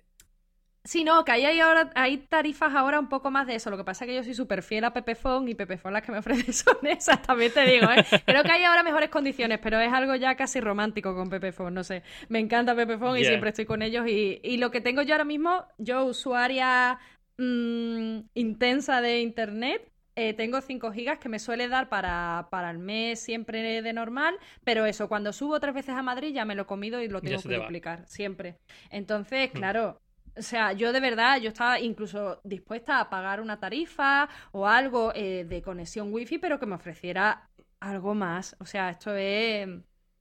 [0.88, 3.70] Sí, no, que hay, ahora, hay tarifas ahora un poco más de eso.
[3.70, 6.14] Lo que pasa es que yo soy súper fiel a Pepefon y Pepefon las que
[6.14, 7.88] me ofrecen son esas, también te digo.
[7.92, 8.06] ¿eh?
[8.26, 11.84] Creo que hay ahora mejores condiciones, pero es algo ya casi romántico con Pepefon, no
[11.84, 12.04] sé.
[12.30, 14.08] Me encanta Pepefon y siempre estoy con ellos.
[14.08, 17.00] Y, y, lo que tengo yo ahora mismo, yo usuaria
[17.38, 22.80] mm, intensa de Internet, eh, tengo 5 gigas que me suele dar para, para, el
[22.80, 26.64] mes siempre de normal, pero eso, cuando subo tres veces a Madrid ya me lo
[26.64, 28.58] he comido y lo tengo que duplicar, siempre.
[28.90, 29.56] Entonces, hmm.
[29.56, 30.02] claro,
[30.36, 35.12] o sea, yo de verdad, yo estaba incluso dispuesta a pagar una tarifa o algo
[35.14, 37.48] eh, de conexión wifi, pero que me ofreciera
[37.80, 38.56] algo más.
[38.60, 39.68] O sea, esto es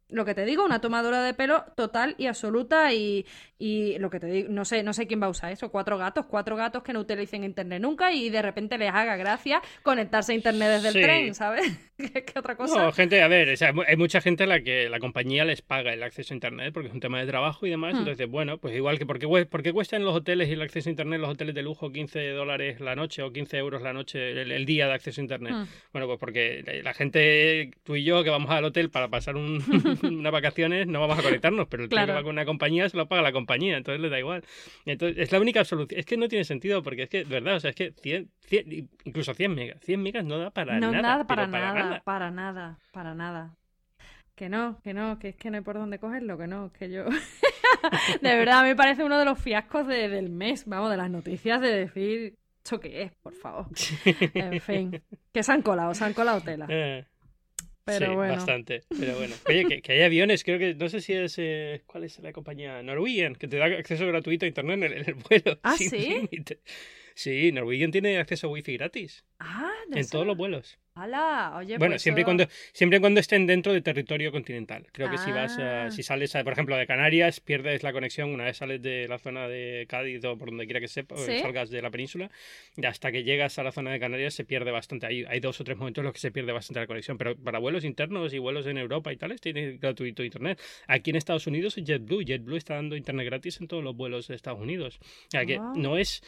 [0.08, 3.26] lo que te digo, una tomadura de pelo total y absoluta y,
[3.58, 5.98] y, lo que te digo, no sé, no sé quién va a usar eso, cuatro
[5.98, 10.32] gatos, cuatro gatos que no utilicen internet nunca y de repente les haga gracia conectarse
[10.32, 11.64] a internet desde el tren, ¿sabes?
[11.96, 12.84] ¿Qué, otra cosa?
[12.84, 16.02] No, gente, a ver, hay mucha gente a la que la compañía les paga el
[16.02, 17.98] acceso a internet porque es un tema de trabajo y demás, hmm.
[17.98, 21.20] entonces, bueno, pues igual que porque, porque cuestan los hoteles y el acceso a internet,
[21.20, 24.86] los hoteles de lujo 15 dólares la noche o 15 euros la noche, el, día
[24.86, 25.52] de acceso a internet.
[25.52, 25.64] Hmm.
[25.92, 29.58] Bueno, pues porque la gente, tú y yo, que vamos al hotel para pasar un
[30.02, 33.06] unas vacaciones no vamos a conectarnos, pero el que va con una compañía se lo
[33.06, 34.44] paga la compañía, entonces le da igual.
[34.84, 35.98] Entonces, es la única solución.
[35.98, 38.30] Es que no tiene sentido, porque es que, de verdad, o sea, es que 100,
[39.04, 41.02] incluso 100 megas, 100 megas no da para no nada.
[41.02, 43.56] nada para, nada, para nada, para nada.
[44.34, 46.90] Que no, que no, que es que no hay por dónde cogerlo, que no, que
[46.90, 47.04] yo...
[48.20, 51.74] de verdad, me parece uno de los fiascos del mes, vamos, de las noticias, de
[51.74, 53.66] decir, ¿esto qué es, por favor?
[54.34, 56.66] en fin, que se han colado, se han colado tela.
[56.68, 57.06] Eh.
[57.86, 58.34] Pero sí, bueno.
[58.34, 58.82] bastante.
[58.98, 59.34] Pero bueno.
[59.48, 62.82] Oye, que, hay aviones, creo que, no sé si es, eh, ¿cuál es la compañía?
[62.82, 65.58] Norwegian, que te da acceso gratuito a internet en el, en el vuelo.
[65.62, 66.28] ¿Ah, sin sí?
[67.18, 70.10] Sí, Norwegian tiene acceso a wifi gratis Ah, no en sé.
[70.10, 70.78] todos los vuelos.
[70.94, 71.54] ¡Hala!
[71.56, 74.86] Oye, Bueno, pues siempre y cuando siempre y cuando estén dentro de territorio continental.
[74.92, 75.90] Creo que si vas a- Ah.
[75.90, 79.18] si sales, a, por ejemplo, de Canarias, pierdes la conexión una vez sales de la
[79.18, 81.38] zona de Cádiz o por donde quiera que sepa, ¿Sí?
[81.40, 82.30] salgas de la península,
[82.76, 85.06] y hasta que llegas a la zona de Canarias se pierde bastante.
[85.06, 87.34] Hay, hay dos o tres momentos en los que se pierde bastante la conexión, pero
[87.36, 90.60] para vuelos internos y vuelos en Europa y tales tienes gratuito internet.
[90.86, 94.28] Aquí en Estados Unidos es JetBlue, JetBlue está dando internet gratis en todos los vuelos
[94.28, 94.98] de Estados Unidos.
[95.02, 96.22] O sea que no es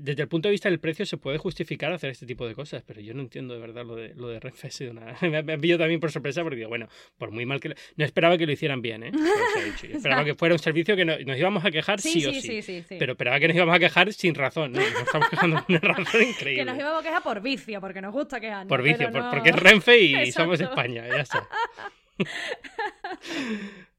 [0.00, 2.82] desde el punto de vista del precio se puede justificar hacer este tipo de cosas,
[2.86, 4.68] pero yo no entiendo de verdad lo de, lo de Renfe.
[4.68, 7.60] ha sido una- Me, ha- pillado también por sorpresa porque digo, bueno, por muy mal
[7.60, 7.70] que...
[7.70, 9.12] lo- No esperaba que lo hicieran bien, ¿eh?
[9.12, 12.26] Dicho, yo esperaba que fuera un servicio que no- nos íbamos a quejar sí, Sí,
[12.26, 12.82] o sí, sí.
[12.88, 12.96] sí.
[12.98, 14.80] Pero esperaba que nos íbamos a quejar sin razón, ¿no?
[14.80, 16.64] Nos estamos quejando con una razón Que increíble.
[16.64, 18.68] nos íbamos a quejar por vicio, porque nos gusta quejarnos.
[18.68, 20.42] Por vicio, pero por- no- porque es Renfe y Exacto.
[20.56, 21.48] somos España, ya está.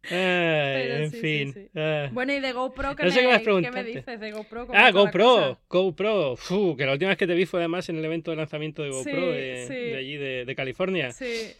[0.04, 1.54] Ay, Pero en sí, fin.
[1.54, 1.70] sí.
[1.76, 2.10] Ah.
[2.12, 4.68] Bueno, y de GoPro, ¿qué, No sé qué me ¿qué preguntado me dices de GoPro?
[4.68, 5.60] ¿Cómo Ah, GoPro?
[5.70, 6.36] GoPro,
[6.78, 8.90] que la última vez que te vi fue además en el evento de lanzamiento de
[8.90, 11.12] GoPro de, allí, de, de California.
[11.12, 11.54] Sí,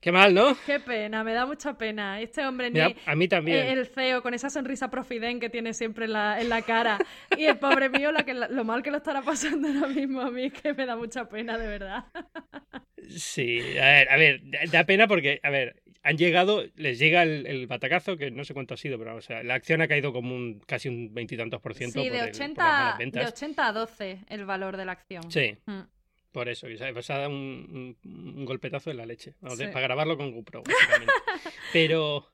[0.00, 0.56] Qué mal, ¿no?
[0.64, 2.22] qué pena, me da mucha pena.
[2.22, 2.80] Este hombre ni...
[2.80, 3.58] a mí también.
[3.58, 6.96] eh, El CEO con esa sonrisa profiden que tiene siempre en la, en la cara.
[7.36, 10.30] Y el pobre mío, lo, que, lo mal que lo estará pasando ahora mismo a
[10.30, 12.06] mí es que me da mucha pena, de verdad.
[13.10, 14.40] Sí, a ver, a ver,
[14.70, 18.54] da pena porque, a ver, han llegado, les llega el, el batacazo, que no sé
[18.54, 21.60] cuánto ha sido, pero o sea, la acción ha caído como un casi un veintitantos
[21.60, 23.32] por ciento Sí, por de el- por las 80, malas de ventas.
[23.32, 25.30] 80 a 12 el valor de la acción.
[25.30, 25.80] Sí, Mm.
[26.32, 29.64] por eso, y se pues ha dado un, un- un golpetazo en la leche, Sí.
[29.66, 31.12] para grabarlo con GoPro, básicamente.
[31.72, 32.26] pero,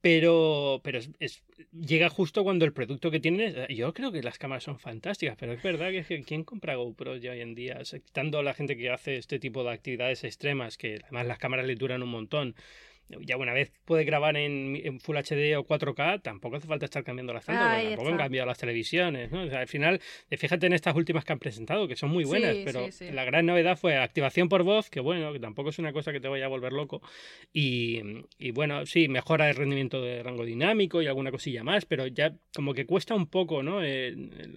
[0.00, 4.36] pero, pero es, es- llega justo cuando el producto que tienes, yo creo que las
[4.38, 7.78] cámaras son fantásticas, pero es verdad que, ¿quién compra GoPros ya hoy en día?
[7.80, 11.26] O sea, quitando a la gente que hace este tipo de actividades extremas, que además
[11.26, 12.54] las cámaras le duran un montón.
[13.08, 17.04] Ya una vez puede grabar en, en Full HD o 4K, tampoco hace falta estar
[17.04, 19.42] cambiando las tantas, porque Ahí tampoco han cambiado las televisiones, ¿no?
[19.42, 20.00] O sea, al final,
[20.30, 22.92] eh, fíjate en estas últimas que han presentado, que son muy buenas, Sí, pero sí,
[22.92, 23.10] sí.
[23.12, 26.20] la gran novedad fue activación por voz, que bueno, que tampoco es una cosa que
[26.20, 27.02] te vaya a volver loco.
[27.52, 28.00] Y,
[28.38, 32.34] y bueno, sí, mejora el rendimiento de rango dinámico y alguna cosilla más, pero ya
[32.54, 33.82] como que cuesta un poco, ¿no?
[33.82, 34.14] Eh,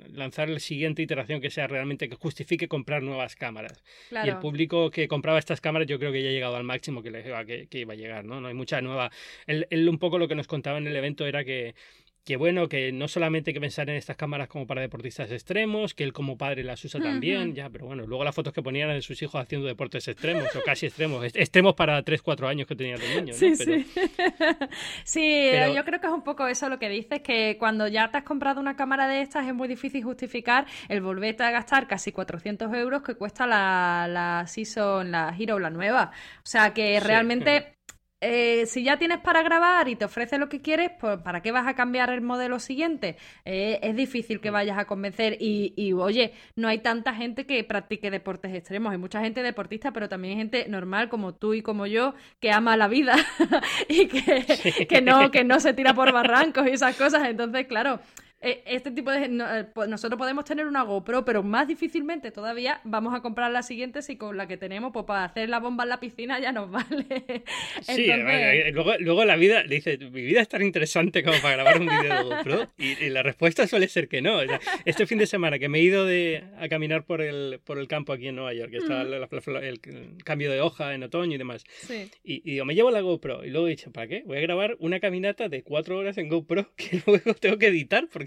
[0.09, 3.83] lanzar la siguiente iteración que sea realmente que justifique comprar nuevas cámaras.
[4.09, 4.25] Claro.
[4.25, 7.03] Y el público que compraba estas cámaras yo creo que ya ha llegado al máximo
[7.03, 8.36] que, le, que, que iba a llegar, ¿no?
[8.41, 9.11] No hay mucha nueva...
[9.45, 11.75] Él, él un poco lo que nos contaba en el evento era que
[12.23, 15.93] que bueno, que no solamente hay que pensar en estas cámaras como para deportistas extremos,
[15.93, 18.89] que él como padre las usa también, ya, pero bueno, luego las fotos que ponían
[18.89, 22.75] de sus hijos haciendo deportes extremos o casi extremos, extremos para 3, 4 años que
[22.75, 23.55] tenían los niños, Sí, ¿no?
[23.57, 23.85] Pero- sí.
[25.05, 28.11] sí, pero- yo creo que es un poco eso lo que dices, que cuando ya
[28.11, 31.87] te has comprado una cámara de estas es muy difícil justificar el volverte a gastar
[31.87, 36.11] casi 400 euros que cuesta la, la Season, la Hero, la nueva.
[36.39, 37.76] O sea que Sí, realmente...
[38.19, 41.51] eh, si ya tienes para grabar y te ofrece lo que quieres, pues ¿para qué
[41.51, 43.17] vas a cambiar el modelo siguiente?
[43.45, 44.41] Eh, es difícil Mm.
[44.41, 48.91] que vayas a convencer y, y, oye, no hay tanta gente que practique deportes extremos.
[48.91, 52.51] Hay mucha gente deportista, pero también hay gente normal como tú y como yo que
[52.51, 53.15] ama la vida
[53.89, 57.27] y que, que no, que no se tira por barrancos y esas cosas.
[57.27, 57.99] Entonces, claro,
[58.41, 59.25] este tipo de...
[59.25, 64.01] eh, nosotros podemos tener una GoPro, pero más difícilmente todavía vamos a comprar la siguiente
[64.01, 66.69] si con la que tenemos, pues para hacer la bomba en la piscina ya nos
[66.71, 67.43] vale.
[67.81, 71.55] Sí, eh, luego, luego la vida, le dice, mi vida es tan interesante como para
[71.55, 74.37] grabar un vídeo de GoPro y, y la respuesta suele ser que no.
[74.37, 77.59] O sea, este fin de semana que me he ido de, a caminar por el,
[77.63, 79.09] por el campo aquí en Nueva York, que está Ujú.
[79.11, 82.09] la- la- la- el, el cambio de hoja en otoño y demás, Sí.
[82.23, 84.23] y, y digo, me llevo la GoPro y luego he dicho, ¿para qué?
[84.25, 88.07] Voy a grabar una caminata de cuatro horas en GoPro que luego tengo que editar
[88.11, 88.26] porque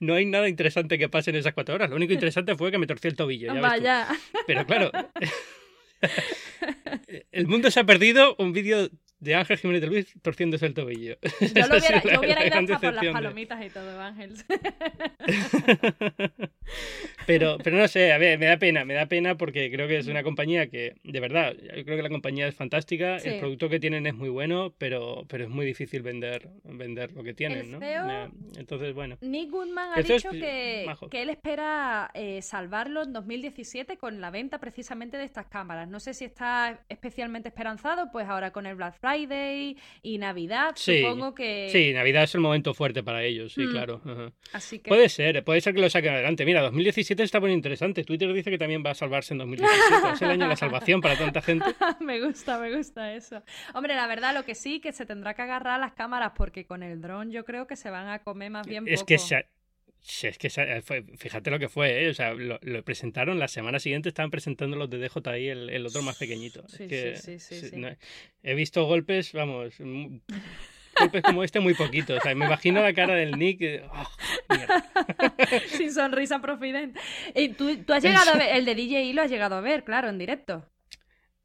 [0.00, 1.90] no hay nada interesante que pase en esas cuatro horas.
[1.90, 3.48] Lo único interesante fue que me torcí el tobillo.
[3.48, 3.68] ya ves tú.
[3.68, 4.08] Vaya.
[4.46, 4.90] Pero claro,
[7.32, 11.16] el mundo se ha perdido un vídeo de Ángel Jiménez de Luis torciéndose el tobillo.
[11.40, 14.34] Yo, lo hubiera, yo hubiera ido hasta por las de- palomitas y todo, Ángel.
[17.26, 19.98] pero, pero no sé, a ver, me da pena, me da pena porque creo que
[19.98, 23.30] es una compañía que, de verdad, yo creo que la compañía es fantástica, Sí.
[23.30, 27.22] el producto que tienen es muy bueno, pero, pero es muy difícil vender, vender lo
[27.22, 27.78] que tienen, ¿no?
[27.80, 29.16] CEO Entonces, bueno.
[29.22, 34.30] Nick Goodman ha es dicho que, que él espera eh, salvarlo en 2017 con la
[34.30, 35.88] venta precisamente de estas cámaras.
[35.88, 41.02] No sé si está especialmente esperanzado, pues ahora con el Black Friday y Navidad, Sí,
[41.02, 41.68] supongo que...
[41.70, 43.70] Sí, Navidad es el momento fuerte para ellos, sí, Mm.
[43.70, 44.00] claro.
[44.04, 44.32] ajá.
[44.52, 44.88] Así que...
[44.88, 46.44] Puede ser, puede ser que lo saquen adelante.
[46.44, 48.04] Mira, 2017 está muy interesante.
[48.04, 50.12] Twitter dice que también va a salvarse en 2017.
[50.14, 51.66] Es el año de la salvación para tanta gente.
[52.00, 53.42] me gusta, me gusta eso.
[53.74, 56.64] Hombre, la verdad, lo que sí, que se tendrá que agarrar a las cámaras porque
[56.66, 59.06] con el dron yo creo que se van a comer más bien Es poco.
[59.06, 59.46] que se,
[60.08, 60.48] Sí, es que
[60.84, 62.08] fue- fíjate lo que fue, ¿eh?
[62.10, 65.84] o sea, lo, lo presentaron la semana siguiente, estaban presentando los de DJI, el, el
[65.84, 66.64] otro más pequeñito.
[66.64, 67.88] Es Sí, que, sí, sí, sí, sí, no-
[68.44, 70.20] he visto golpes, vamos, mu-
[70.98, 72.18] golpes como este muy poquitos.
[72.18, 73.60] O sea, me imagino la cara del Nick.
[73.62, 74.08] y, "Oh,
[74.48, 74.84] mierda".
[75.66, 77.00] Sin sonrisa profidente.
[77.34, 79.82] Y tú, tú has llegado a ver, el de DJI lo has llegado a ver,
[79.82, 80.64] claro, en directo.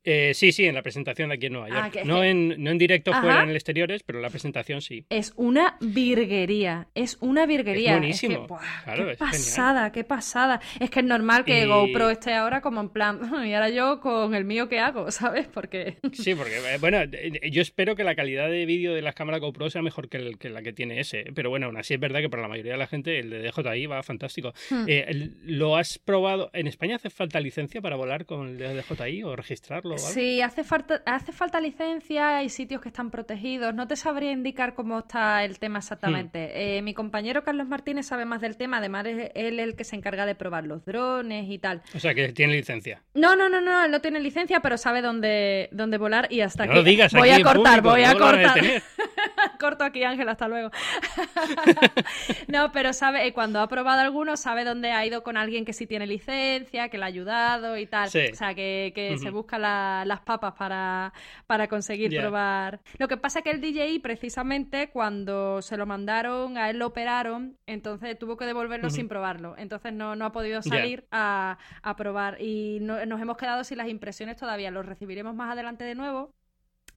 [0.03, 1.91] Eh, sí, sí, en la presentación de aquí en Nueva Ah, York.
[1.93, 3.21] que- no, en, no en directo Ajá.
[3.21, 5.05] fuera en el exteriores, pero en la presentación sí.
[5.09, 7.91] Es una virguería, es una virguería.
[7.93, 8.41] Es buenísimo.
[8.41, 9.31] que, buah, Claro, qué es genial.
[9.31, 10.61] pasada, qué pasada.
[10.79, 13.99] Es que es normal que Y- GoPro esté ahora como en plan, y ahora yo
[13.99, 15.47] con el mío qué hago, ¿sabes?
[15.47, 19.15] Porque Sí, porque, eh, bueno, eh, yo espero que la calidad de vídeo de las
[19.15, 21.19] cámaras GoPro sea mejor que, el- que la que tiene ese.
[21.21, 21.31] ¿eh?
[21.35, 23.39] Pero bueno, aún así es verdad que para la mayoría de la gente el de
[23.43, 24.53] DJI va fantástico.
[24.69, 24.85] Hmm.
[24.87, 26.49] Eh, ¿Lo has probado?
[26.53, 30.07] ¿En España hace falta licencia para volar con el de DJI o registrarlo o algo?
[30.13, 33.73] Sí, hace falta, hace falta licencia, hay sitios que están protegidos.
[33.73, 36.47] No te sabría indicar cómo está el tema exactamente.
[36.47, 36.51] Hmm.
[36.53, 39.95] Eh, mi compañero Carlos Martínez sabe más del tema, además es él el que se
[39.95, 41.81] encarga de probar los drones y tal.
[41.95, 43.01] O sea, que tiene licencia.
[43.13, 46.65] No, no, no, no, él no tiene licencia, pero sabe dónde, dónde volar y hasta
[46.65, 46.79] No aquí.
[46.79, 48.83] lo digas voy aquí a cortar, público, voy a cortar.
[49.59, 50.69] Corto aquí, Ángel, hasta luego.
[52.47, 55.73] no, pero sabe, eh, cuando ha probado alguno, sabe dónde ha ido con alguien que
[55.73, 58.09] sí tiene licencia, que le ha ayudado y tal.
[58.09, 58.19] Sí.
[58.31, 61.13] O sea, que, que se busca la- las papas para,
[61.47, 62.79] para conseguir probar.
[62.97, 66.87] Lo que pasa es que el DJI, precisamente, cuando se lo mandaron, a él lo
[66.87, 69.55] operaron, entonces tuvo que devolverlo sin probarlo.
[69.57, 72.41] Entonces no, no ha podido salir a, a probar.
[72.41, 74.71] Y no- nos hemos quedado sin las impresiones todavía.
[74.71, 76.33] Los recibiremos más adelante de nuevo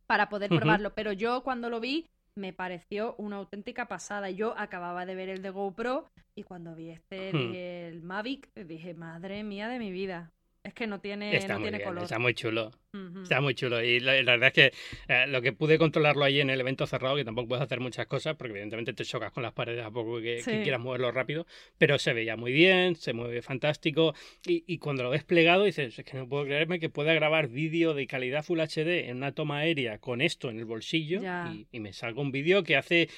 [0.07, 0.95] para poder probarlo.
[0.95, 4.31] Pero yo cuando lo vi me pareció una auténtica pasada.
[4.31, 7.55] Yo acababa de ver el de GoPro y cuando vi este, Hmm.
[7.55, 10.33] el Mavic, dije, madre mía de mi vida.
[10.65, 12.05] Es que no tiene, Está no muy tiene bien, color.
[12.05, 12.71] está muy chulo.
[12.95, 13.23] Ujú.
[13.23, 13.85] Está muy chulo.
[13.85, 14.73] Y la, la verdad es que
[15.13, 18.07] eh, lo que pude controlarlo ahí en el evento cerrado, que tampoco puedes hacer muchas
[18.07, 20.51] cosas, porque evidentemente te chocas con las paredes a poco que, que Sí.
[20.63, 21.47] quieras moverlo rápido,
[21.77, 24.15] pero se veía muy bien, se mueve fantástico.
[24.47, 27.49] Y, y cuando lo ves plegado, dices, es que no puedo creerme que pueda grabar
[27.49, 31.21] vídeo de calidad Full HD en una toma aérea con esto en el bolsillo
[31.53, 33.09] y, y me salga un vídeo que hace.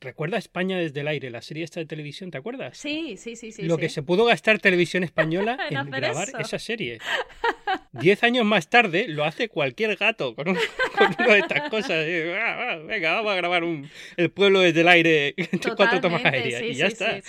[0.00, 2.30] ¿Recuerda España desde el aire, la serie esta de televisión?
[2.30, 2.76] ¿Te acuerdas?
[2.76, 3.62] Sí, sí, sí, sí.
[3.62, 3.80] lo sí.
[3.82, 6.38] que se pudo gastar televisión española En grabar eso.
[6.38, 6.98] esa serie.
[7.92, 10.58] Diez años más tarde lo hace cualquier gato con, un-
[10.96, 12.06] con una de estas cosas.
[12.06, 15.34] Y, "Ah, ah, venga, vamos a grabar un, el pueblo desde el aire,
[15.76, 17.20] cuatro tomas aéreas sí, y ya sí, está.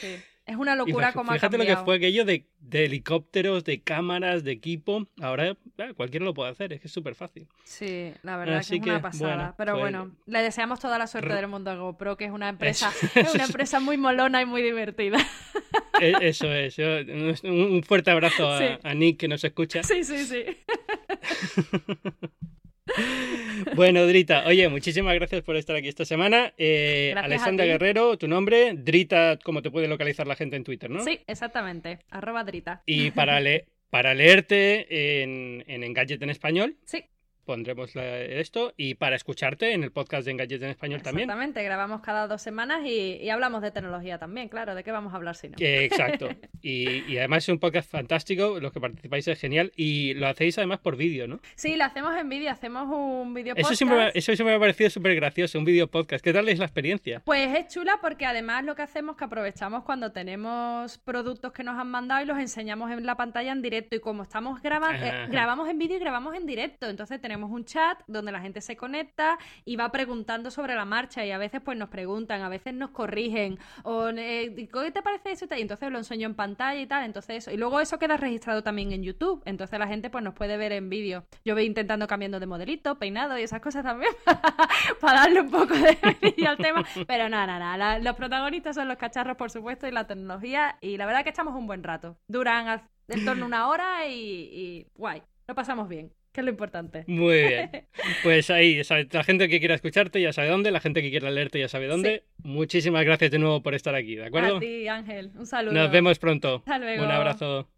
[0.50, 4.44] Es una locura como ha fíjate lo que fue aquello de, de helicópteros, de cámaras,
[4.44, 5.08] de equipo.
[5.22, 7.48] Ahora ah, cualquiera lo puede hacer, es que es súper fácil.
[7.64, 9.36] Sí, la verdad Así que es una pasada.
[9.36, 12.32] bueno, Pero pues- bueno, le deseamos toda la suerte del mundo a GoPro, que es
[12.32, 15.20] una empresa, es una empresa muy molona y muy divertida.
[16.02, 16.78] E- Eso es.
[16.80, 18.66] un, un fuerte abrazo a, Sí.
[18.82, 19.84] a Nick que nos escucha.
[19.84, 20.44] Sí, sí, sí.
[23.80, 26.54] Bueno, Drita, oye, muchísimas gracias por estar aquí esta semana.
[26.58, 27.66] Eh, Alessandra.
[27.66, 31.02] Guerrero, tu nombre, Drita, como te puede localizar la gente en Twitter, ¿no?
[31.02, 32.00] Sí, exactamente.
[32.10, 32.84] Arroba Drita.
[32.86, 37.06] Y para, le- para leerte en, en Engadget en español, Sí,
[37.54, 38.74] pondremos la- esto.
[38.78, 41.28] Y para escucharte en el podcast de Engadget en español también.
[41.30, 41.64] exactamente.
[41.64, 44.76] Grabamos cada dos semanas y, y hablamos de tecnología también, claro.
[44.76, 45.56] ¿De qué vamos a hablar si no?
[45.60, 46.30] Eh, exacto.
[46.62, 49.72] Y, y además es un podcast fantástico, los que participáis es genial.
[49.76, 51.40] Y lo hacéis además por vídeo, ¿no?
[51.56, 53.78] Sí, lo hacemos en vídeo, hacemos un vídeo Eso podcast.
[53.78, 56.24] siempre, me- eso siempre me ha parecido súper gracioso, un vídeo podcast.
[56.24, 57.22] ¿Qué tal es la experiencia?
[57.26, 61.64] Pues es chula porque además lo que hacemos es que aprovechamos cuando tenemos productos que
[61.64, 65.06] nos han mandado y los enseñamos en la pantalla en directo y como estamos grabando,
[65.06, 65.28] Ajá.
[65.28, 68.76] grabamos en vídeo y grabamos en directo, entonces tenemos un chat donde la gente se
[68.76, 72.74] conecta y va preguntando sobre la marcha y a veces pues nos preguntan, a veces
[72.74, 75.46] nos corrigen o eh, ¿qué te parece eso?
[75.56, 77.52] y entonces lo enseño en pantalla y tal, entonces eso.
[77.52, 80.72] Y luego eso queda registrado también en YouTube, entonces la gente pues nos puede ver
[80.72, 81.26] en vídeo.
[81.46, 84.12] Yo voy intentando cambiando de modelito, peinado y esas cosas también
[85.02, 85.98] para darle un poco de
[86.48, 88.00] al tema, pero nada, nada.
[88.00, 91.56] Los protagonistas son los cacharros, por supuesto, y la tecnología, y la verdad que echamos
[91.56, 92.18] un buen rato.
[92.28, 97.04] Duran en torno a una hora y guay, lo pasamos bien, que es lo importante.
[97.08, 97.70] Muy bien.
[98.24, 98.82] Pues ahí,
[99.12, 101.88] la gente que quiera escucharte ya sabe dónde, la gente que quiera leerte ya sabe
[101.88, 102.24] dónde.
[102.44, 104.58] Muchísimas gracias de nuevo por estar aquí, ¿de acuerdo?
[104.58, 105.74] A ti, Ángel, un saludo.
[105.74, 106.58] Nos vemos pronto.
[106.66, 107.04] Hasta luego.
[107.04, 107.70] Un abrazo.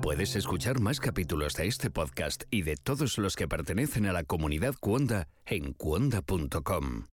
[0.00, 4.24] Puedes escuchar más capítulos de este podcast y de todos los que pertenecen a la
[4.24, 7.11] comunidad Cuonda en cuonda.com.